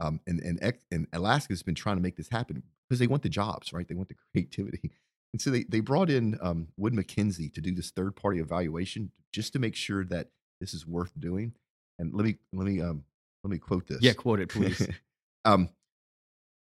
[0.00, 3.24] um, and and and Alaska has been trying to make this happen because they want
[3.24, 3.86] the jobs, right?
[3.86, 4.92] They want the creativity.
[5.32, 9.12] And so they, they brought in um, Wood Mackenzie to do this third party evaluation
[9.32, 10.28] just to make sure that
[10.60, 11.52] this is worth doing.
[11.98, 13.04] And let me let me um,
[13.44, 13.98] let me quote this.
[14.00, 14.86] Yeah, quote it, please.
[15.44, 15.68] um,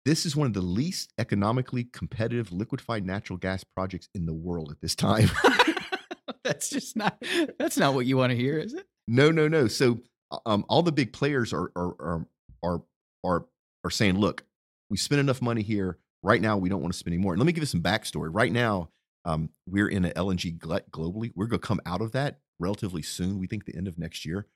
[0.04, 4.70] this is one of the least economically competitive liquefied natural gas projects in the world
[4.70, 5.30] at this time.
[6.44, 7.22] that's just not
[7.58, 8.86] that's not what you want to hear, is it?
[9.06, 9.68] No, no, no.
[9.68, 9.98] So
[10.46, 12.26] um, all the big players are are are
[12.62, 12.82] are
[13.24, 13.46] are,
[13.84, 14.44] are saying, look,
[14.88, 15.98] we spent enough money here.
[16.22, 17.32] Right now, we don't want to spend any more.
[17.32, 18.28] And let me give you some backstory.
[18.30, 18.90] Right now,
[19.24, 21.32] um, we're in an LNG glut globally.
[21.34, 23.38] We're going to come out of that relatively soon.
[23.38, 24.46] We think the end of next year.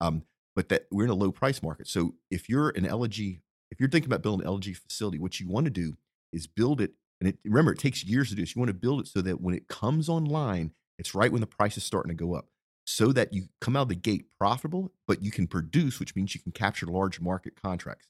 [0.00, 0.22] Um,
[0.54, 1.88] but that we're in a low price market.
[1.88, 5.48] So if you're an LNG, if you're thinking about building an LNG facility, what you
[5.48, 5.96] want to do
[6.32, 6.92] is build it.
[7.20, 8.54] And it, remember, it takes years to do this.
[8.54, 11.46] You want to build it so that when it comes online, it's right when the
[11.46, 12.46] price is starting to go up,
[12.84, 16.34] so that you come out of the gate profitable, but you can produce, which means
[16.34, 18.08] you can capture large market contracts.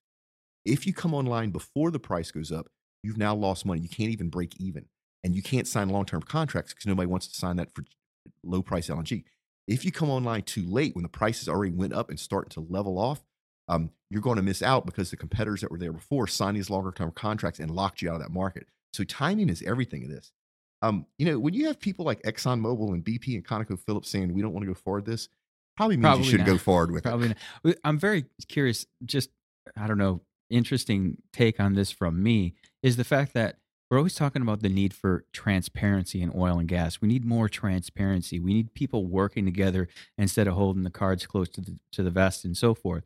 [0.65, 2.69] If you come online before the price goes up,
[3.03, 3.81] you've now lost money.
[3.81, 4.87] You can't even break even.
[5.25, 7.85] And you can't sign long term contracts because nobody wants to sign that for
[8.45, 9.25] low price LNG.
[9.67, 12.61] If you come online too late when the prices already went up and start to
[12.61, 13.23] level off,
[13.69, 16.71] um, you're going to miss out because the competitors that were there before signed these
[16.71, 18.67] longer term contracts and locked you out of that market.
[18.95, 20.33] So timing is everything in this.
[20.81, 24.41] Um, you know, when you have people like ExxonMobil and BP and ConocoPhillips saying we
[24.41, 25.29] don't want to go forward this,
[25.77, 26.55] probably means probably you shouldn't not.
[26.55, 27.37] go forward with probably it.
[27.65, 27.77] Not.
[27.85, 28.87] I'm very curious.
[29.05, 29.31] Just
[29.77, 33.57] I don't know interesting take on this from me is the fact that
[33.91, 37.01] we're always talking about the need for transparency in oil and gas.
[37.01, 38.39] We need more transparency.
[38.39, 42.11] We need people working together instead of holding the cards close to the to the
[42.11, 43.05] vest and so forth.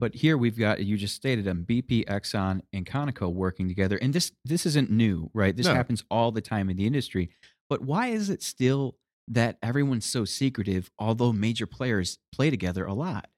[0.00, 4.14] But here we've got you just stated them BP, Exxon, and Conoco working together, and
[4.14, 5.54] this this isn't new, right?
[5.54, 5.74] This no.
[5.74, 7.30] happens all the time in the industry.
[7.68, 8.96] But why is it still
[9.28, 13.28] that everyone's so secretive, although major players play together a lot?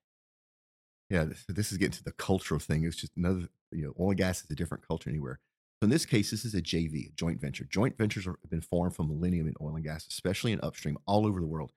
[1.09, 2.85] Yeah, this, this is getting to the cultural thing.
[2.85, 5.41] It's just another, you know, oil and gas is a different culture anywhere.
[5.81, 7.65] So in this case, this is a JV, a joint venture.
[7.65, 11.27] Joint ventures have been formed for millennium in oil and gas, especially in upstream all
[11.27, 11.73] over the world.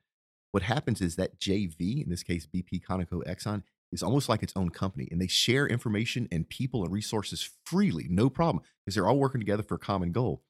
[0.52, 4.54] What happens is that JV, in this case, BP, Conoco, Exxon, is almost like its
[4.56, 9.08] own company and they share information and people and resources freely, no problem, because they're
[9.08, 10.44] all working together for a common goal.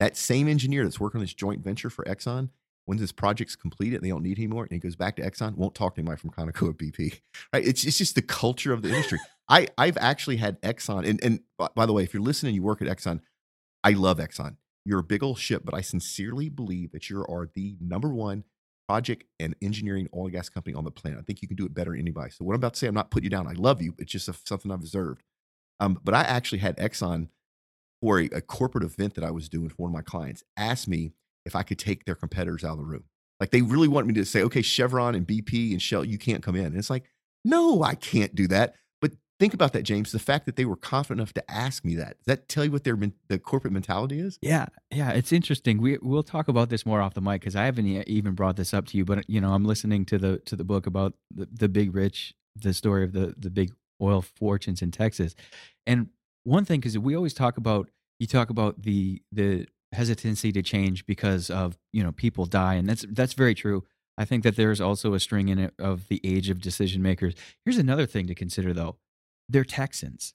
[0.00, 2.50] That same engineer that's working on this joint venture for Exxon
[2.86, 5.56] when this project's completed and they don't need anymore and he goes back to Exxon,
[5.56, 7.20] won't talk to anybody from Conoco or BP.
[7.52, 7.66] Right?
[7.66, 9.18] It's, it's just the culture of the industry.
[9.48, 11.40] I, I've actually had Exxon, and, and
[11.74, 13.20] by the way, if you're listening, you work at Exxon,
[13.84, 14.56] I love Exxon.
[14.84, 18.44] You're a big old ship, but I sincerely believe that you are the number one
[18.88, 21.18] project and engineering oil and gas company on the planet.
[21.18, 22.30] I think you can do it better than anybody.
[22.30, 23.46] So what I'm about to say, I'm not putting you down.
[23.46, 23.94] I love you.
[23.98, 25.22] It's just a, something I've observed.
[25.80, 27.28] Um, but I actually had Exxon
[28.00, 30.88] for a, a corporate event that I was doing for one of my clients ask
[30.88, 31.12] me
[31.44, 33.04] if I could take their competitors out of the room.
[33.40, 36.42] Like they really want me to say, okay, Chevron and BP and Shell, you can't
[36.42, 36.66] come in.
[36.66, 37.04] And it's like,
[37.44, 38.74] no, I can't do that.
[39.00, 40.12] But think about that, James.
[40.12, 42.70] The fact that they were confident enough to ask me that, does that tell you
[42.70, 42.96] what their
[43.28, 44.38] the corporate mentality is?
[44.40, 45.80] Yeah, yeah, it's interesting.
[45.80, 48.72] We we'll talk about this more off the mic because I haven't even brought this
[48.72, 49.04] up to you.
[49.04, 52.34] But you know, I'm listening to the to the book about the, the big rich,
[52.54, 55.34] the story of the the big oil fortunes in Texas,
[55.84, 56.10] and
[56.44, 57.88] one thing because we always talk about
[58.20, 62.88] you talk about the the hesitancy to change because of you know people die, and
[62.88, 63.84] that's that's very true.
[64.18, 67.34] I think that there's also a string in it of the age of decision makers.
[67.64, 68.96] Here's another thing to consider, though:
[69.48, 70.34] they're Texans.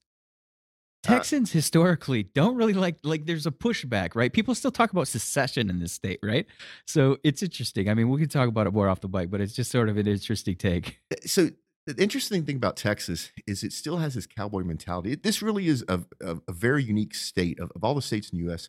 [1.07, 4.31] Uh, Texans uh, historically don't really like like there's a pushback, right?
[4.31, 6.45] People still talk about secession in this state, right?
[6.85, 7.89] So it's interesting.
[7.89, 9.89] I mean, we can talk about it more off the bike, but it's just sort
[9.89, 10.99] of an interesting take.
[11.11, 11.49] Uh, so
[11.85, 15.15] the interesting thing about Texas is it still has this cowboy mentality.
[15.15, 18.39] This really is a, a, a very unique state of, of all the states in
[18.39, 18.67] the U.S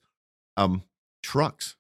[0.59, 0.83] um,
[1.23, 1.77] trucks.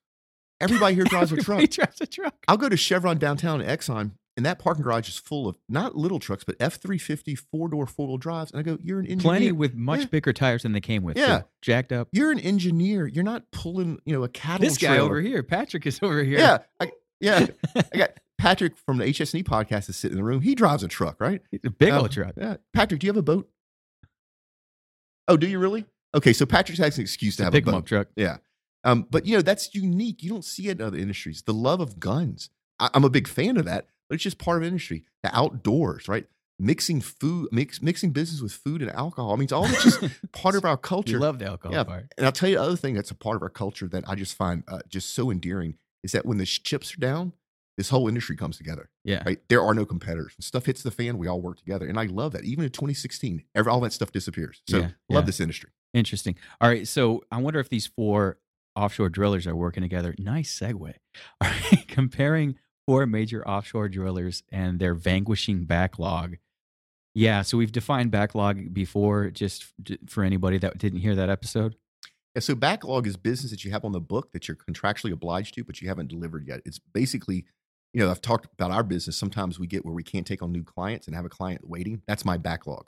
[0.60, 1.68] Everybody here drives a truck.
[1.70, 2.34] drives a truck.
[2.48, 5.94] I'll go to Chevron downtown in Exxon, and that parking garage is full of not
[5.96, 8.50] little trucks, but F three fifty four door four wheel drives.
[8.50, 9.22] And I go, "You're an engineer.
[9.22, 10.06] Plenty with much Yeah.
[10.06, 11.16] bigger tires than they came with.
[11.16, 11.42] Yeah.
[11.62, 12.08] jacked up.
[12.12, 13.06] You're an engineer.
[13.06, 14.66] You're not pulling, you know, a cattle.
[14.66, 15.04] This guy trailer.
[15.04, 16.38] over here, Patrick, is over here.
[16.38, 17.46] Yeah, I, yeah.
[17.94, 20.40] I got Patrick from the HSNE podcast is sitting in the room.
[20.40, 21.40] He drives a truck, right?
[21.52, 22.34] It's a big Um, old truck.
[22.36, 22.56] Yeah.
[22.72, 23.48] Patrick, do you have a boat?
[25.26, 25.84] Oh, do you really?
[26.16, 27.74] Okay, so Patrick has an excuse to have a 'em boat.
[27.74, 28.08] up truck.
[28.16, 28.38] Yeah.
[28.84, 30.22] Um, but you know, that's unique.
[30.22, 31.42] You don't see it in other industries.
[31.42, 32.50] The love of guns.
[32.78, 35.04] I, I'm a big fan of that, but it's just part of industry.
[35.22, 36.26] The outdoors, right?
[36.60, 39.32] Mixing food, mix, mixing business with food and alcohol.
[39.32, 41.18] I mean, it's all just part of our culture.
[41.18, 41.84] love the alcohol Yeah.
[41.84, 42.12] part.
[42.16, 44.14] And I'll tell you the other thing that's a part of our culture that I
[44.16, 47.32] just find uh, just so endearing is that when the chips are down,
[47.76, 48.90] this whole industry comes together.
[49.04, 49.22] Yeah.
[49.24, 49.38] Right?
[49.48, 50.34] There are no competitors.
[50.36, 51.86] When stuff hits the fan, we all work together.
[51.86, 52.44] And I love that.
[52.44, 54.60] Even in 2016, every, all that stuff disappears.
[54.68, 55.26] So Yeah, love yeah.
[55.26, 55.70] this industry.
[55.94, 56.36] Interesting.
[56.60, 56.88] All right.
[56.88, 58.38] So I wonder if these four
[58.78, 60.14] offshore drillers are working together.
[60.18, 60.94] Nice segue.
[61.40, 61.88] All right.
[61.88, 66.36] Comparing four major offshore drillers and their vanquishing backlog.
[67.14, 67.42] Yeah.
[67.42, 69.66] So we've defined backlog before, just
[70.08, 71.74] for anybody that didn't hear that episode.
[72.34, 75.54] Yeah, so backlog is business that you have on the book that you're contractually obliged
[75.54, 76.60] to, but you haven't delivered yet.
[76.64, 77.46] It's basically,
[77.92, 79.16] you know, I've talked about our business.
[79.16, 82.02] Sometimes we get where we can't take on new clients and have a client waiting.
[82.06, 82.86] That's my backlog.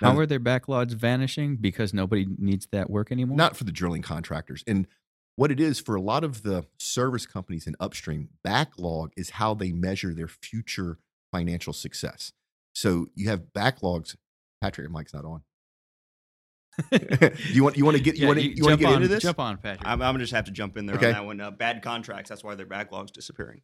[0.00, 3.36] How Now- are their backlogs vanishing because nobody needs that work anymore?
[3.36, 4.64] Not for the drilling contractors.
[4.66, 4.86] And
[5.40, 9.54] what it is for a lot of the service companies in upstream, backlog is how
[9.54, 10.98] they measure their future
[11.32, 12.32] financial success.
[12.74, 14.16] So you have backlogs.
[14.60, 15.40] Patrick, your mic's not on.
[17.52, 18.88] you want you want to get you Yeah, want to you, want jump to get
[18.88, 19.22] on, into this?
[19.22, 19.88] Jump on, Patrick.
[19.88, 21.06] I'm, I'm gonna just have to jump in there Okay.
[21.06, 21.40] on that one.
[21.40, 22.28] Uh, bad contracts.
[22.28, 23.62] That's why their backlog's disappearing.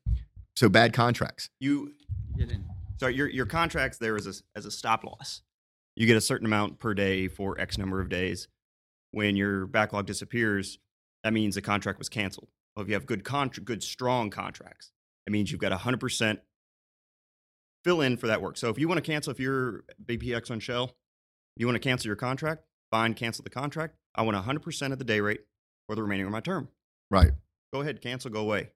[0.56, 1.50] So bad contracts.
[1.60, 1.92] You
[2.38, 2.64] Get in.
[2.98, 5.42] so your your contracts there is as a as a stop loss.
[5.94, 8.48] You get a certain amount per day for X number of days.
[9.10, 10.78] When your backlog disappears,
[11.26, 12.46] that means the contract was canceled.
[12.76, 14.92] Well, if you have good contra- good strong contracts,
[15.26, 16.38] it means you've got 100%
[17.82, 18.56] fill in for that work.
[18.56, 20.92] So if you want to cancel, if you're BPX on Shell,
[21.56, 22.62] you want to cancel your contract,
[22.92, 23.96] fine, cancel the contract.
[24.14, 25.40] I want 100% of the day rate
[25.88, 26.68] for the remaining of my term.
[27.10, 27.32] Right.
[27.74, 28.70] go ahead, cancel, go away.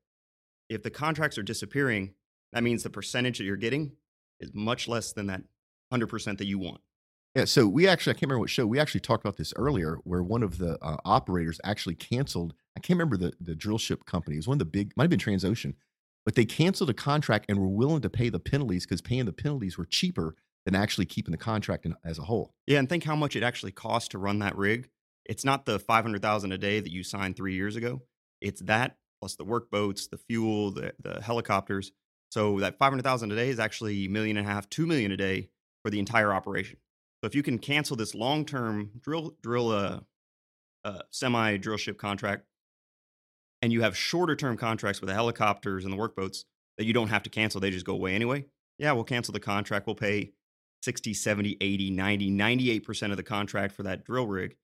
[0.69, 2.15] If the contracts are disappearing,
[2.53, 3.93] that means the percentage that you're getting
[4.41, 5.43] is much less than that
[5.95, 6.81] 100% that you want.
[7.35, 9.99] Yeah, so we actually, I can't remember what show, we actually talked about this earlier
[10.03, 14.05] where one of the uh, operators actually canceled, I can't remember the, the drill ship
[14.05, 14.37] company.
[14.37, 15.75] It was one of the big, might have been Transocean,
[16.25, 19.33] but they canceled a contract and were willing to pay the penalties because paying the
[19.33, 22.53] penalties were cheaper than actually keeping the contract in, as a whole.
[22.67, 24.89] Yeah, and think how much it actually costs to run that rig.
[25.25, 28.03] It's not the 500,000 a day that you signed 3 years ago.
[28.41, 31.93] It's that plus the work boats, the fuel, the the helicopters.
[32.31, 35.17] So that 500,000 a day is actually a million and a half, 2 million a
[35.17, 35.51] day
[35.85, 36.79] for the entire operation.
[37.23, 40.05] So if you can cancel this long-term drill drill a
[40.85, 42.45] uh, semi drill ship contract
[43.63, 46.45] and you have shorter term contracts with the helicopters and the workboats
[46.79, 48.47] that you don't have to cancel, they just go away anyway.
[48.79, 49.87] Yeah, we'll cancel the contract.
[49.87, 50.33] We'll pay
[50.83, 54.57] 60, 70, 80, 90, 98% of the contract for that drill rig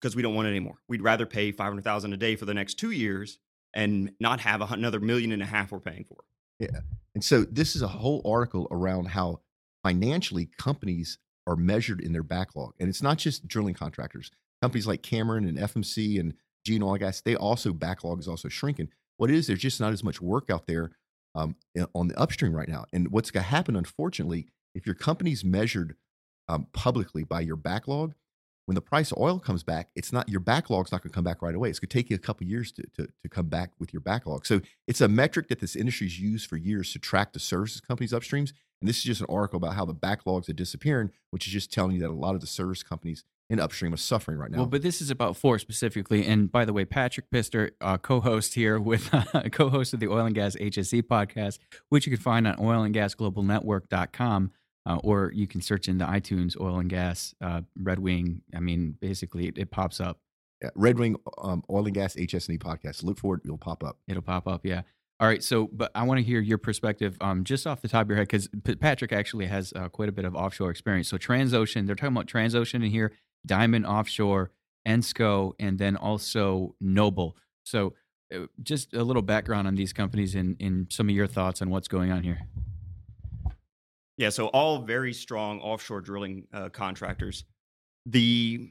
[0.00, 0.78] because we don't want it anymore.
[0.88, 3.38] We'd rather pay 500,000 a day for the next 2 years
[3.74, 6.24] and not have another million and a half we're paying for.
[6.58, 6.80] Yeah.
[7.14, 9.40] And so this is a whole article around how
[9.84, 12.74] financially companies are measured in their backlog.
[12.78, 14.30] And it's not just drilling contractors.
[14.60, 16.34] Companies like Cameron and FMC and
[16.64, 18.90] GE Oil and Gas, they also backlog is also shrinking.
[19.16, 20.92] What it is, there's just not as much work out there
[21.34, 21.56] um,
[21.94, 22.84] on the upstream right now.
[22.92, 25.96] And what's going to happen, unfortunately, if your company's measured
[26.48, 28.14] um, publicly by your backlog,
[28.66, 31.24] when the price of oil comes back, it's not your backlog's not going to come
[31.24, 31.70] back right away.
[31.70, 34.00] It's going to take you a couple years to, to, to come back with your
[34.00, 34.44] backlog.
[34.44, 38.12] So it's a metric that this industry's used for years to track the services companies
[38.12, 38.52] upstreams.
[38.80, 41.72] And this is just an article about how the backlogs are disappearing, which is just
[41.72, 44.58] telling you that a lot of the service companies in upstream are suffering right now.
[44.58, 46.26] Well, but this is about four specifically.
[46.26, 49.10] And by the way, Patrick Pister, uh, co-host here with
[49.52, 54.52] co-host of the Oil and Gas HSE podcast, which you can find on oilandgasglobalnetwork.com.
[54.86, 58.40] Uh, or you can search in the iTunes oil and gas uh, Red Wing.
[58.54, 60.18] I mean, basically, it, it pops up.
[60.62, 63.02] yeah, Red Wing um, Oil and Gas HSE podcast.
[63.02, 63.98] Look for it; it'll pop up.
[64.08, 64.64] It'll pop up.
[64.64, 64.82] Yeah.
[65.20, 65.42] All right.
[65.42, 68.18] So, but I want to hear your perspective, um, just off the top of your
[68.18, 71.08] head, because P- Patrick actually has uh, quite a bit of offshore experience.
[71.08, 73.12] So, Transocean, they're talking about Transocean in here,
[73.44, 74.52] Diamond Offshore,
[74.86, 77.36] Ensco, and then also Noble.
[77.64, 77.94] So,
[78.32, 81.70] uh, just a little background on these companies and, and some of your thoughts on
[81.70, 82.46] what's going on here.
[84.18, 87.44] Yeah, so all very strong offshore drilling uh, contractors.
[88.06, 88.70] The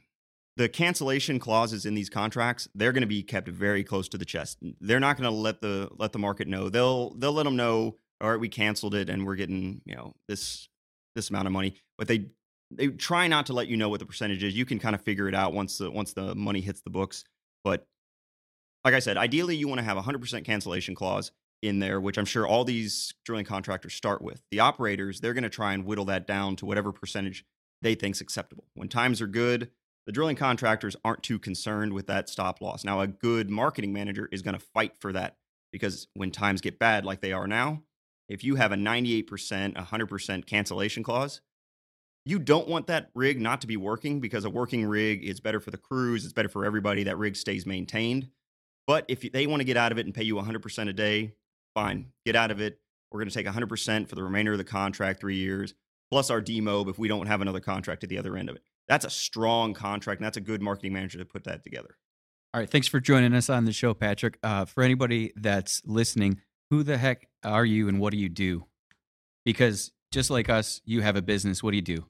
[0.58, 4.24] the cancellation clauses in these contracts, they're going to be kept very close to the
[4.24, 4.58] chest.
[4.80, 6.68] They're not going to let the let the market know.
[6.68, 10.14] They'll they'll let them know, all right, we canceled it and we're getting, you know,
[10.26, 10.68] this
[11.14, 11.74] this amount of money.
[11.96, 12.26] But they
[12.72, 14.54] they try not to let you know what the percentage is.
[14.54, 17.22] You can kind of figure it out once the once the money hits the books.
[17.62, 17.86] But
[18.84, 21.30] like I said, ideally you want to have a 100% cancellation clause
[21.62, 24.42] in there, which I'm sure all these drilling contractors start with.
[24.50, 27.44] The operators, they're going to try and whittle that down to whatever percentage
[27.80, 28.64] they think's acceptable.
[28.74, 29.70] When times are good,
[30.08, 32.82] the drilling contractors aren't too concerned with that stop loss.
[32.82, 35.36] Now, a good marketing manager is going to fight for that
[35.70, 37.82] because when times get bad like they are now,
[38.26, 39.26] if you have a 98%,
[39.76, 41.42] 100% cancellation clause,
[42.24, 45.60] you don't want that rig not to be working because a working rig is better
[45.60, 47.04] for the crews, it's better for everybody.
[47.04, 48.30] That rig stays maintained.
[48.86, 51.34] But if they want to get out of it and pay you 100% a day,
[51.74, 52.80] fine, get out of it.
[53.12, 55.74] We're going to take 100% for the remainder of the contract, three years,
[56.10, 58.62] plus our demob if we don't have another contract at the other end of it.
[58.88, 61.96] That's a strong contract, and that's a good marketing manager to put that together.
[62.54, 64.38] All right, thanks for joining us on the show, Patrick.
[64.42, 68.64] Uh, for anybody that's listening, who the heck are you and what do you do?
[69.44, 71.62] Because just like us, you have a business.
[71.62, 72.06] What do you do?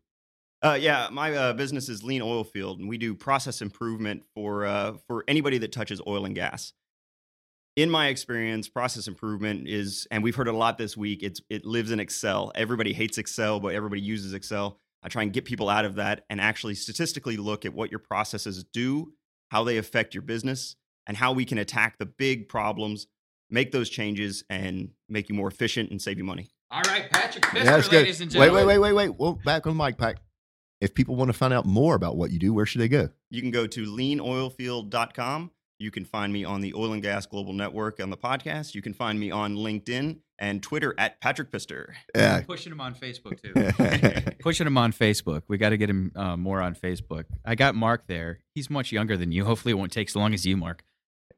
[0.62, 4.66] Uh, yeah, my uh, business is Lean Oil Field, and we do process improvement for
[4.66, 6.72] uh, for anybody that touches oil and gas.
[7.76, 11.22] In my experience, process improvement is, and we've heard it a lot this week.
[11.22, 12.51] It's it lives in Excel.
[12.57, 14.81] Everybody hates Excel, but everybody uses Excel.
[15.03, 18.01] I try and get people out of that and actually statistically look at what your
[18.01, 19.12] processes do,
[19.51, 20.76] how they affect your business,
[21.07, 23.07] and how we can attack the big problems,
[23.49, 26.49] make those changes, and make you more efficient and save you money.
[26.70, 28.03] All right, Patrick Pfister, Yeah, that's good.
[28.03, 28.66] ladies and Wait, gentlemen.
[28.66, 29.18] wait, wait, wait, wait.
[29.18, 30.16] Well, back on the mic pack.
[30.80, 33.09] If people want to find out more about what you do, where should they go?
[33.30, 35.51] You can go to leanoilfield.com.
[35.79, 38.74] You can find me on the Oil and Gas Global Network on the podcast.
[38.74, 41.95] You can find me on LinkedIn and Twitter at Patrick Pister.
[42.16, 42.41] Yeah.
[42.41, 44.33] Pushing him on Facebook too.
[44.41, 45.43] Pushing him on Facebook.
[45.47, 47.26] We got to get him uh, more on Facebook.
[47.45, 48.41] I got Mark there.
[48.55, 49.45] He's much younger than you.
[49.45, 50.83] Hopefully, it won't take so long as you, Mark.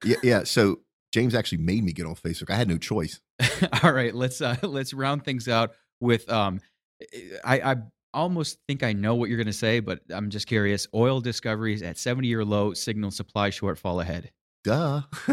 [0.05, 0.45] yeah, yeah.
[0.45, 0.80] So
[1.12, 2.51] James actually made me get on Facebook.
[2.51, 3.20] I had no choice.
[3.82, 6.30] All right, let's uh, let's round things out with.
[6.30, 6.61] Um,
[7.45, 7.76] I, I
[8.14, 10.86] almost think I know what you're going to say, but I'm just curious.
[10.94, 14.30] Oil discoveries at 70 year low signal supply shortfall ahead.
[14.64, 15.02] Duh.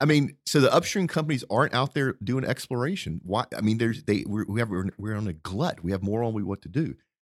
[0.00, 3.20] I mean, so the upstream companies aren't out there doing exploration.
[3.22, 3.44] Why?
[3.56, 5.84] I mean, there's they we're, we have we're, we're on a glut.
[5.84, 6.94] We have more on we what to do.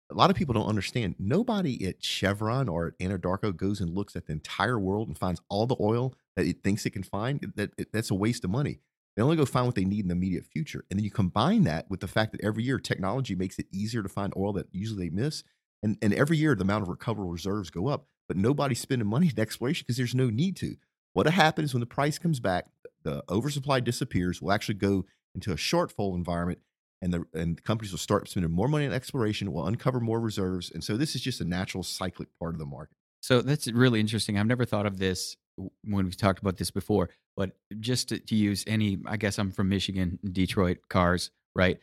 [0.10, 1.16] A lot of people don't understand.
[1.20, 5.42] Nobody at Chevron or at Anadarko goes and looks at the entire world and finds
[5.50, 7.52] all the oil that it thinks it can find.
[7.56, 8.80] That it, that's a waste of money.
[9.16, 11.64] They only go find what they need in the immediate future, and then you combine
[11.66, 14.68] that with the fact that every year technology makes it easier to find oil that
[14.72, 15.44] usually they miss,
[15.82, 18.08] and and every year the amount of recoverable reserves go up.
[18.28, 20.76] But nobody's spending money in exploration because there's no need to.
[21.14, 22.66] What happens when the price comes back,
[23.04, 25.06] the oversupply disappears, we'll actually go
[25.36, 26.60] into a shortfall environment
[27.04, 30.72] and the and companies will start spending more money on exploration, will uncover more reserves.
[30.72, 32.96] And so this is just a natural cyclic part of the market.
[33.20, 34.40] So that's really interesting.
[34.40, 35.36] I've never thought of this
[35.84, 39.52] when we've talked about this before, but just to, to use any, I guess I'm
[39.52, 41.80] from Michigan, Detroit cars, right?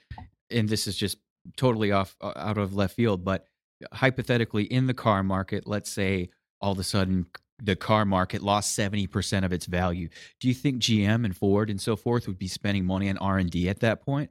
[0.51, 1.19] And this is just
[1.57, 3.47] totally off out of left field, but
[3.93, 7.27] hypothetically, in the car market, let's say all of a sudden
[7.63, 10.09] the car market lost 70% of its value.
[10.41, 13.69] Do you think GM and Ford and so forth would be spending money on R&D
[13.69, 14.31] at that point?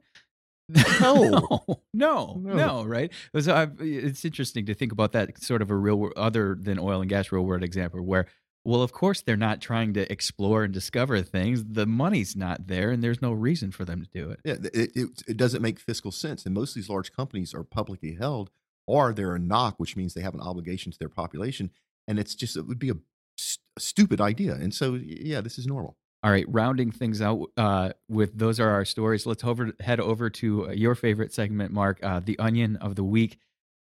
[1.00, 1.64] No.
[1.92, 2.84] no, no, No.
[2.84, 3.12] right?
[3.40, 7.00] So I've, it's interesting to think about that sort of a real, other than oil
[7.00, 8.26] and gas, real world example where,
[8.64, 11.64] well, of course they're not trying to explore and discover things.
[11.64, 14.40] The money's not there, and there's no reason for them to do it.
[14.44, 16.44] Yeah, it, it, it doesn't make fiscal sense.
[16.44, 18.50] And most of these large companies are publicly held
[18.86, 21.70] or they're a NOC, which means they have an obligation to their population.
[22.08, 22.96] And it's just, it would be a,
[23.38, 24.54] st- a stupid idea.
[24.54, 25.96] And so, yeah, this is normal.
[26.22, 29.24] All right, rounding things out uh, with those are our stories.
[29.24, 33.04] Let's over, head over to uh, your favorite segment, Mark, uh, the Onion of the
[33.04, 33.38] Week.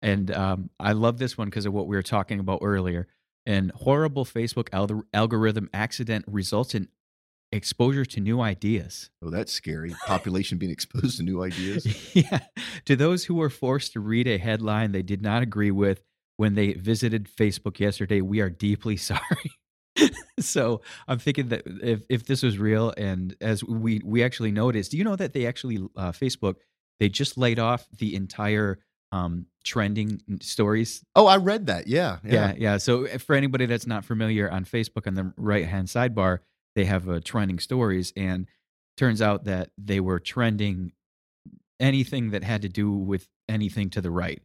[0.00, 3.06] And um, I love this one because of what we were talking about earlier.
[3.44, 6.88] And horrible Facebook al- algorithm accident results in
[7.52, 9.10] exposure to new ideas.
[9.22, 9.94] Oh, that's scary.
[10.06, 11.86] Population being exposed to new ideas.
[12.14, 12.40] yeah.
[12.86, 16.02] To those who were forced to read a headline they did not agree with
[16.36, 19.52] when they visited Facebook yesterday, we are deeply sorry.
[20.40, 24.90] so I'm thinking that if, if this was real, and as we we actually noticed,
[24.90, 26.56] do you know that they actually uh, Facebook
[26.98, 28.78] they just laid off the entire
[29.12, 31.86] um, trending stories Oh, I read that.
[31.86, 32.18] Yeah.
[32.24, 32.54] yeah.
[32.56, 36.40] yeah, So uh, for anybody that's not familiar, on Facebook on the right hand sidebar,
[36.74, 38.48] they have uh, trending stories, and
[38.96, 40.92] turns out that they were trending
[41.78, 44.40] anything that had to do with anything to the right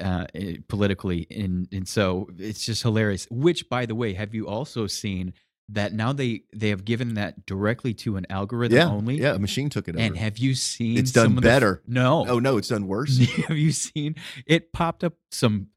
[0.00, 3.26] uh, eh, politically, and and so it's just hilarious.
[3.30, 5.34] Which, by the way, have you also seen
[5.70, 8.88] that now they they have given that directly to an algorithm Yeah.
[8.88, 9.18] only?
[9.20, 9.34] Yeah.
[9.34, 10.02] A machine took it over.
[10.04, 11.82] And have you seen It's done some of the better.
[11.86, 13.18] no, oh, no, it's done worse.
[13.48, 14.14] have you seen
[14.46, 15.68] it popped up some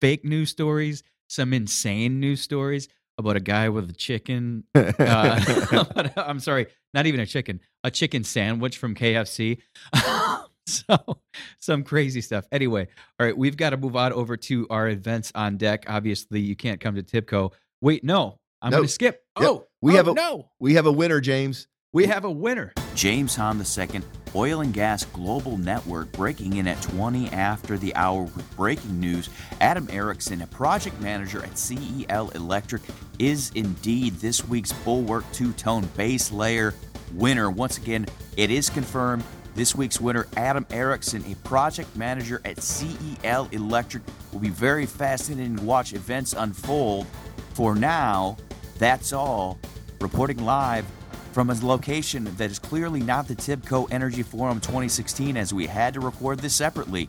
[0.00, 2.88] fake news stories, some insane news stories
[3.18, 4.64] about a guy with a chicken.
[4.74, 9.58] Uh, I'm sorry, not even a chicken, a chicken sandwich from KFC.
[10.66, 11.18] so
[11.58, 12.46] some crazy stuff.
[12.52, 12.86] Anyway,
[13.18, 15.84] all right, we've got to move on over to our events on deck.
[15.88, 17.52] Obviously, you can't come to TIBCO.
[17.82, 18.78] Wait, no, I'm No.
[18.78, 19.22] going to skip.
[19.40, 19.48] Yep.
[19.48, 20.50] Oh, We oh, have a- no.
[20.58, 21.66] We have a winner, James.
[21.92, 22.72] We have a winner.
[22.94, 24.02] James Hahn II,
[24.34, 29.28] Oil and Gas Global Network, breaking in at 20 after the hour with breaking news.
[29.60, 32.82] Adam Erickson, a project manager at CEL Electric,
[33.18, 36.74] is indeed this week's Bulwark two tone base layer
[37.14, 37.50] winner.
[37.50, 38.06] Once again,
[38.36, 39.24] it is confirmed.
[39.56, 45.56] This week's winner, Adam Erickson, a project manager at CEL Electric, will be very fascinating
[45.56, 47.06] to watch events unfold.
[47.54, 48.36] For now,
[48.80, 49.58] that's all.
[50.00, 50.86] Reporting live
[51.32, 55.94] from a location that is clearly not the TIBCO Energy Forum 2016, as we had
[55.94, 57.08] to record this separately.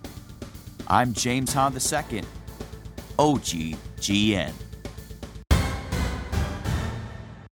[0.88, 2.24] I'm James Hahn II,
[3.18, 4.52] OGGN.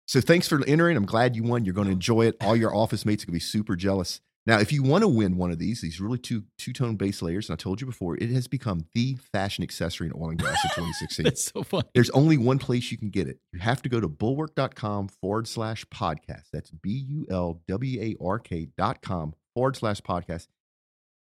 [0.06, 0.98] So thanks for entering.
[0.98, 1.64] I'm glad you won.
[1.64, 2.36] You're going to enjoy it.
[2.42, 4.20] All your office mates are going to be super jealous.
[4.50, 7.22] Now, if you want to win one of these, these really two two tone base
[7.22, 10.40] layers, and I told you before, it has become the fashion accessory in oil and
[10.40, 11.22] gas in 2016.
[11.22, 11.84] That's so fun.
[11.94, 13.38] There's only one place you can get it.
[13.52, 16.46] You have to go to bulwark.com forward slash podcast.
[16.52, 20.48] That's B U L W A R K dot com forward slash podcast.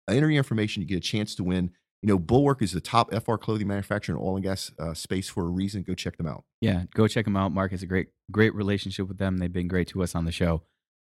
[0.09, 0.82] Enter your information.
[0.82, 1.72] You get a chance to win.
[2.01, 5.28] You know, Bulwark is the top FR clothing manufacturer in oil and gas uh, space
[5.28, 5.84] for a reason.
[5.84, 6.45] Go check them out.
[6.61, 7.51] Yeah, go check them out.
[7.51, 9.39] Mark has a great, great relationship with them.
[9.39, 10.63] They've been great to us on the show.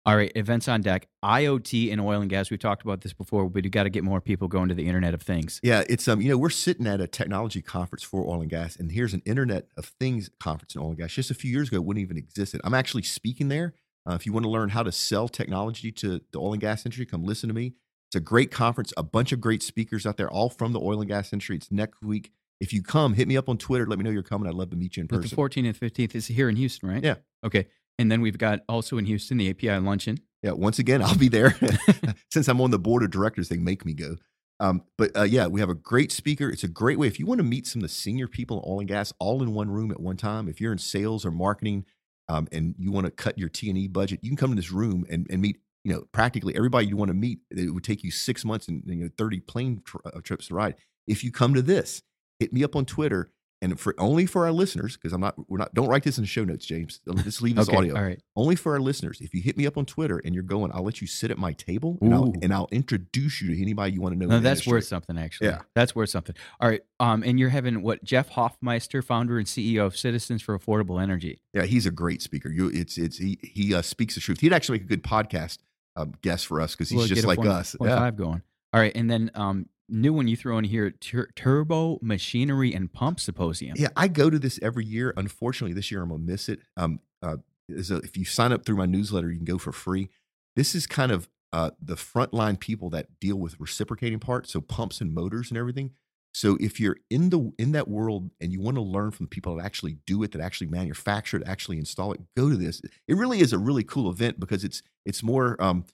[0.06, 1.08] All right, events on deck.
[1.24, 2.50] IoT in oil and gas.
[2.50, 4.86] We've talked about this before, but you got to get more people going to the
[4.86, 5.62] Internet of Things.
[5.64, 8.76] Yeah, it's um, you know, we're sitting at a technology conference for oil and gas,
[8.76, 11.14] and here's an Internet of Things conference in oil and gas.
[11.14, 12.60] Just a few years ago, it wouldn't even existed.
[12.66, 13.76] I'm actually speaking there.
[14.06, 16.86] Uh, if you want to learn how to sell technology to the oil and gas
[16.86, 17.74] industry, come listen to me.
[18.10, 21.00] It's a great conference, a bunch of great speakers out there, all from the oil
[21.00, 21.56] and gas industry.
[21.56, 22.32] It's next week.
[22.60, 23.88] If you come, hit me up on Twitter.
[23.88, 24.50] Let me know you're coming.
[24.50, 25.36] I'd love to meet you in But person.
[25.36, 27.04] the 14th and 15th is here in Houston, right?
[27.04, 27.16] Yeah.
[27.46, 27.68] Okay.
[28.00, 30.20] And then we've got also in Houston the API luncheon.
[30.42, 31.56] Yeah, once again, I'll be there.
[32.34, 34.18] Since I'm on the board of directors, they make me go.
[34.60, 36.50] Um, but uh, yeah, we have a great speaker.
[36.50, 38.70] It's a great way if you want to meet some of the senior people in
[38.70, 40.48] oil and gas all in one room at one time.
[40.48, 41.86] If you're in sales or marketing
[42.30, 44.56] um, and you want to cut your T and E budget, you can come to
[44.56, 45.58] this room and, and meet.
[45.86, 47.40] You know, practically everybody you want to meet.
[47.52, 50.56] It would take you six months and you know thirty plane tr- uh, trips to
[50.56, 50.76] ride.
[51.08, 52.04] If you come to this,
[52.40, 53.32] hit me up on Twitter.
[53.64, 55.74] And for only for our listeners, because I'm not, we're not.
[55.74, 57.00] Don't write this in the show notes, James.
[57.24, 57.78] Just leave this okay.
[57.78, 58.20] audio All right.
[58.36, 59.22] only for our listeners.
[59.22, 61.38] If you hit me up on Twitter and you're going, I'll let you sit at
[61.38, 64.26] my table and, I'll, and I'll introduce you to anybody you want to know.
[64.26, 64.72] No, that's industry.
[64.74, 65.48] worth something, actually.
[65.48, 65.62] Yeah.
[65.76, 66.36] That's worth something.
[66.60, 66.82] All right.
[67.00, 68.04] Um, and you're having what?
[68.04, 71.40] Jeff Hofmeister, founder and CEO of Citizens for Affordable Energy.
[71.54, 72.50] Yeah, he's a great speaker.
[72.50, 74.42] You, it's it's he he uh, speaks the truth.
[74.42, 75.60] He'd actually make a good podcast
[75.96, 77.76] um, guest for us because he's We'll just like point- us.
[77.76, 77.98] point Yeah.
[78.00, 78.42] five going.
[78.74, 78.92] All right.
[78.94, 83.76] And then um, new one you throw in here tur- Turbomachinery and Pump Symposium.
[83.78, 85.14] Yeah, I go to this every year.
[85.16, 86.60] Unfortunately, this year I'm gonna miss it.
[86.76, 87.38] Um, uh,
[87.70, 90.10] a, if you sign up through my newsletter, you can go for free.
[90.56, 95.02] This is kind of uh, the frontline people that deal with reciprocating parts, so pumps
[95.02, 95.92] and motors and everything.
[96.34, 99.30] So if you're in the in that world and you want to learn from the
[99.30, 102.82] people that actually do it, that actually manufacture it, actually install it, go to this.
[103.08, 105.86] It really is a really cool event because it's it's more um,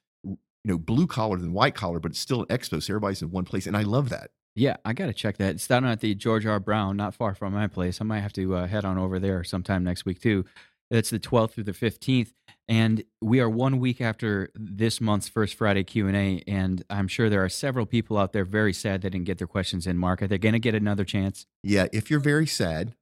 [0.64, 3.32] you know blue collar than white collar, but it's still an expo, so everybody's in
[3.32, 4.32] one place, and I love that.
[4.56, 5.56] Yeah, I got to check that.
[5.56, 6.60] It's down at the George R.
[6.60, 8.02] Brown, not far from my place.
[8.02, 10.44] I might have to uh, head on over there sometime next week too.
[10.92, 12.34] It's the 12th through the 15th,
[12.68, 16.44] and we are one week after this month's first Friday Q and A.
[16.48, 19.48] And I'm sure there are several people out there very sad they didn't get their
[19.48, 19.98] questions in.
[19.98, 21.46] Mark, are they going to get another chance?
[21.64, 22.96] Yeah, if you're very sad,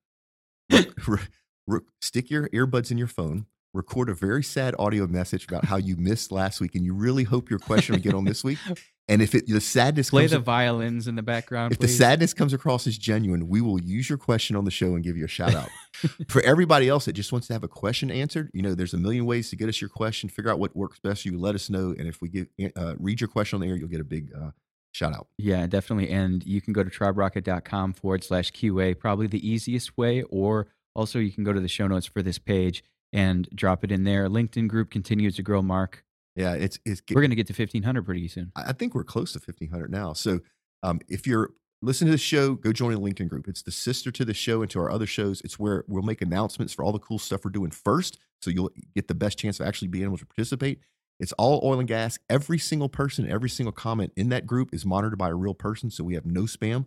[0.69, 1.19] rec- re-
[1.65, 3.45] re- stick your earbuds in your phone,
[3.77, 7.23] record a very sad audio message about how you missed last week, and you really
[7.23, 8.59] hope your question will get on this week.
[9.09, 12.33] And if it, the sadness Play comes, the violins in the background, if the sadness
[12.33, 15.23] comes across as genuine, we will use your question on the show and give you
[15.23, 15.69] a shout out.
[16.27, 18.97] For everybody else that just wants to have a question answered, you know, there's a
[18.97, 20.27] million ways to get us your question.
[20.27, 21.39] Figure out what works best for you.
[21.39, 23.87] Let us know, and if we get uh, read your question on the air, you'll
[23.87, 24.51] get a big uh,
[24.91, 25.27] shout out.
[25.37, 26.09] Yeah, definitely.
[26.09, 30.23] And you can go to triberocket.com forward slash QA, probably the easiest way.
[30.23, 33.91] Or also, you can go to the show notes for this page and drop it
[33.91, 34.27] in there.
[34.29, 36.03] LinkedIn group continues to grow, Mark.
[36.35, 38.51] Yeah, it's it's We're going to get to 1,500 pretty soon.
[38.55, 40.13] I think we're close to 1500 now.
[40.13, 40.41] So
[40.83, 41.51] um, if you're
[41.81, 43.47] listening to the show, go join a LinkedIn group.
[43.47, 45.41] It's the sister to the show and to our other shows.
[45.41, 48.19] It's where we'll make announcements for all the cool stuff we're doing first.
[48.41, 50.79] So you'll get the best chance of actually being able to participate.
[51.19, 52.19] It's all oil and gas.
[52.29, 55.89] Every single person, every single comment in that group is monitored by a real person.
[55.89, 56.85] So we have no spam.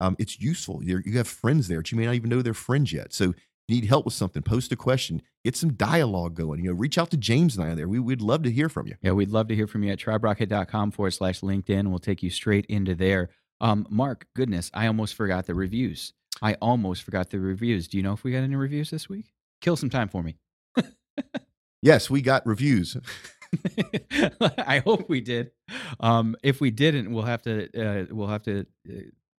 [0.00, 0.82] Um, it's useful.
[0.82, 3.12] You're, you have friends there that you may not even know they're friends yet.
[3.12, 3.34] So
[3.68, 6.64] need help with something, post a question, get some dialogue going.
[6.64, 7.88] You know, reach out to James and I there.
[7.88, 8.94] We, we'd love to hear from you.
[9.02, 11.88] Yeah, we'd love to hear from you at triberocket.com forward slash LinkedIn.
[11.88, 13.30] We'll take you straight into there.
[13.60, 16.12] Um, Mark, goodness, I almost forgot the reviews.
[16.40, 17.88] I almost forgot the reviews.
[17.88, 19.32] Do you know if we got any reviews this week?
[19.60, 20.36] Kill some time for me.
[21.80, 22.96] Yes, we got reviews.
[24.58, 25.52] I hope we did.
[26.00, 28.92] Um, if we didn't, we'll have to uh, we'll have to uh,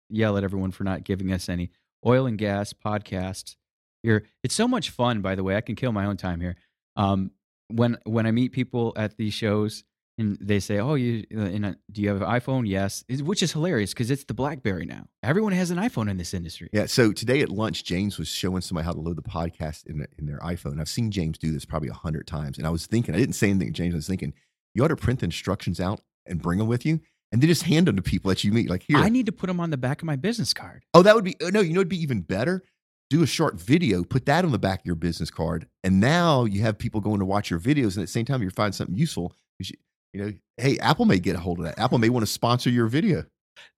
[0.09, 1.71] yell at everyone for not giving us any
[2.07, 3.57] oil and gas podcast.
[4.03, 5.57] You're, it's so much fun, by the way.
[5.57, 6.57] I can kill my own time here.
[6.97, 7.33] Um,
[7.69, 9.85] when when I meet people at these shows
[10.17, 13.43] and they say, "Oh, you uh, in a, do you have an iPhone?" Yes, which
[13.43, 15.07] is hilarious because it's the BlackBerry now.
[15.23, 16.69] Everyone has an iPhone in this industry.
[16.73, 16.87] Yeah.
[16.87, 20.09] So today at lunch, James was showing somebody how to load the podcast in, the,
[20.19, 20.81] in their iPhone.
[20.81, 23.35] I've seen James do this probably a hundred times, and I was thinking, I didn't
[23.35, 23.69] say anything.
[23.69, 24.33] to James, I was thinking,
[24.75, 27.63] you ought to print the instructions out and bring them with you, and then just
[27.63, 28.69] hand them to people that you meet.
[28.69, 30.85] Like here, I need to put them on the back of my business card.
[30.95, 31.61] oh, that would be oh, no.
[31.61, 32.63] You know, it'd be even better.
[33.11, 36.45] Do a short video, put that on the back of your business card, and now
[36.45, 38.75] you have people going to watch your videos, and at the same time, you're finding
[38.75, 39.33] something useful.
[39.59, 39.71] You,
[40.13, 41.79] you know, hey, Apple may get a hold of that.
[41.79, 43.25] Apple may want to sponsor your video.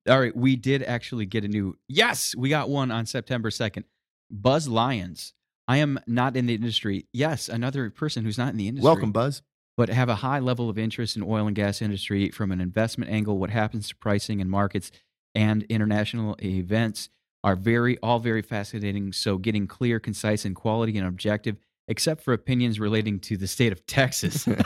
[0.09, 1.79] All right, we did actually get a new.
[1.89, 3.85] Yes, we got one on September 2nd.
[4.31, 5.33] Buzz Lyons.
[5.69, 7.07] I am not in the industry.
[7.13, 8.87] Yes, another person who's not in the industry.
[8.87, 9.43] Welcome, Buzz.
[9.77, 13.11] But have a high level of interest in oil and gas industry from an investment
[13.11, 13.39] angle.
[13.39, 14.91] What happens to pricing and markets
[15.35, 17.09] and international events
[17.43, 19.13] are very all very fascinating.
[19.13, 21.57] So getting clear, concise, and quality and objective,
[21.89, 24.49] except for opinions relating to the state of Texas.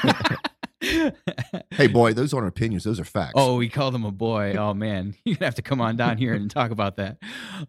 [1.70, 3.32] Hey, boy, those aren't opinions; those are facts.
[3.36, 4.54] Oh, we call them a boy.
[4.58, 7.18] Oh man, you're gonna have to come on down here and talk about that.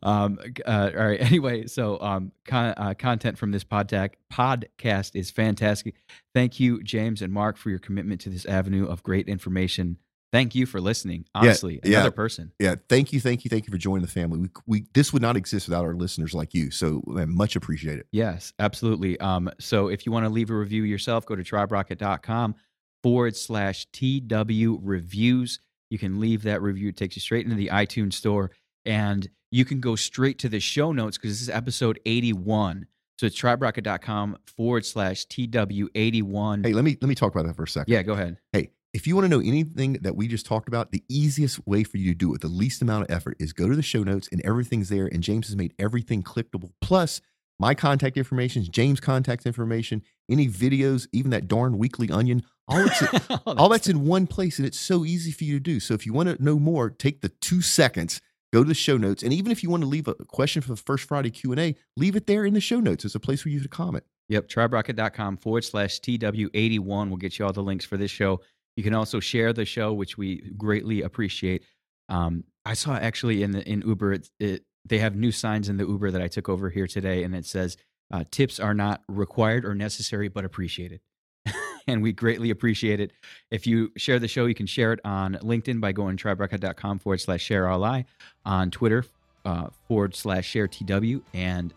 [0.04, 1.22] Um, uh, all right.
[1.36, 5.96] Anyway, so um, con- uh, content from this podca- podcast is fantastic.
[6.34, 9.98] Thank you, James and Mark, for your commitment to this avenue of great information.
[10.36, 11.24] Thank you for listening.
[11.34, 12.00] Honestly, yeah.
[12.00, 12.52] another person.
[12.60, 14.40] Yeah, thank you, thank you, thank you for joining the family.
[14.40, 16.72] We, we this would not exist without our listeners like you.
[16.72, 18.06] So man, much appreciated.
[18.12, 19.18] Yes, absolutely.
[19.22, 22.56] Um, so if you want to leave a review yourself, go to triberocket.com
[23.02, 25.62] forward slash TW reviews.
[25.90, 26.90] You can leave that review.
[26.90, 28.52] It takes you straight into the iTunes store
[28.86, 32.88] and you can go straight to the show notes because this is episode 81.
[33.20, 36.66] So it's triberocket.com forward slash TW81.
[36.66, 37.90] Hey, let me let me talk about that for a second.
[37.90, 38.38] yeah, go ahead.
[38.52, 41.84] Hey, if you want to know anything that we just talked about, the easiest way
[41.84, 43.82] for you to do it with the least amount of effort is go to the
[43.82, 45.06] show notes and everything's there.
[45.06, 46.72] And James has made everything clickable.
[46.80, 47.20] Plus,
[47.60, 53.04] my contact information, James' contact information, any videos, even that darn weekly onion, all it's
[53.30, 55.82] oh, all that's in one place and it's so easy for you to do.
[55.82, 58.22] So if you want to know more, take the two seconds,
[58.54, 59.24] go to the show notes.
[59.24, 62.16] And even if you want to leave a question for the first Friday Q&A, leave
[62.16, 63.04] it there in the show notes.
[63.04, 64.06] It's a place for you to comment.
[64.30, 68.42] Yep, triberocket.com forward slash TW81 will get you all the links for this show.
[68.76, 71.64] You can also share the show, which we greatly appreciate.
[72.10, 75.78] Um, I saw actually in the in Uber, it, it, they have new signs in
[75.78, 77.78] the Uber that I took over here today, and it says
[78.12, 81.02] uh, tips are not required or necessary, but appreciated.
[81.88, 83.12] and we greatly appreciate it.
[83.52, 87.22] If you share the show, you can share it on LinkedIn by going triberocket.com forward
[87.22, 88.06] slash share RLI,
[88.46, 89.06] on Twitter
[89.46, 91.74] uh, forward slash share TW, and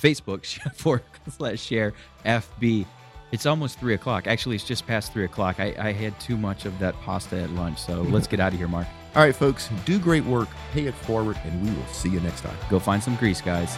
[0.00, 0.44] Facebook
[0.74, 1.94] forward slash share
[2.24, 2.86] FB.
[3.32, 4.26] It's almost three o'clock.
[4.26, 5.58] Actually, it's just past three o'clock.
[5.58, 7.78] I, I had too much of that pasta at lunch.
[7.78, 8.86] So let's get out of here, Mark.
[9.14, 12.42] All right, folks, do great work, pay it forward, and we will see you next
[12.42, 12.56] time.
[12.70, 13.76] Go find some grease, guys.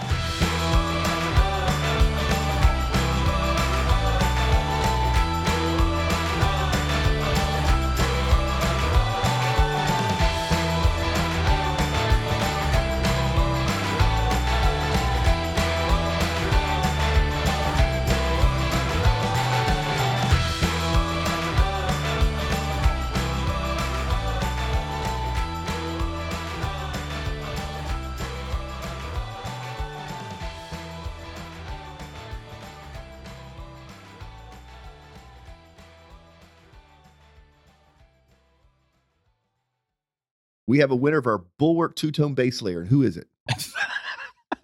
[40.75, 42.81] We have a winner of our Bulwark two tone base layer.
[42.81, 43.29] And who is it?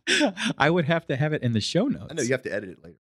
[0.59, 2.09] I would have to have it in the show notes.
[2.11, 2.99] I know you have to edit it later.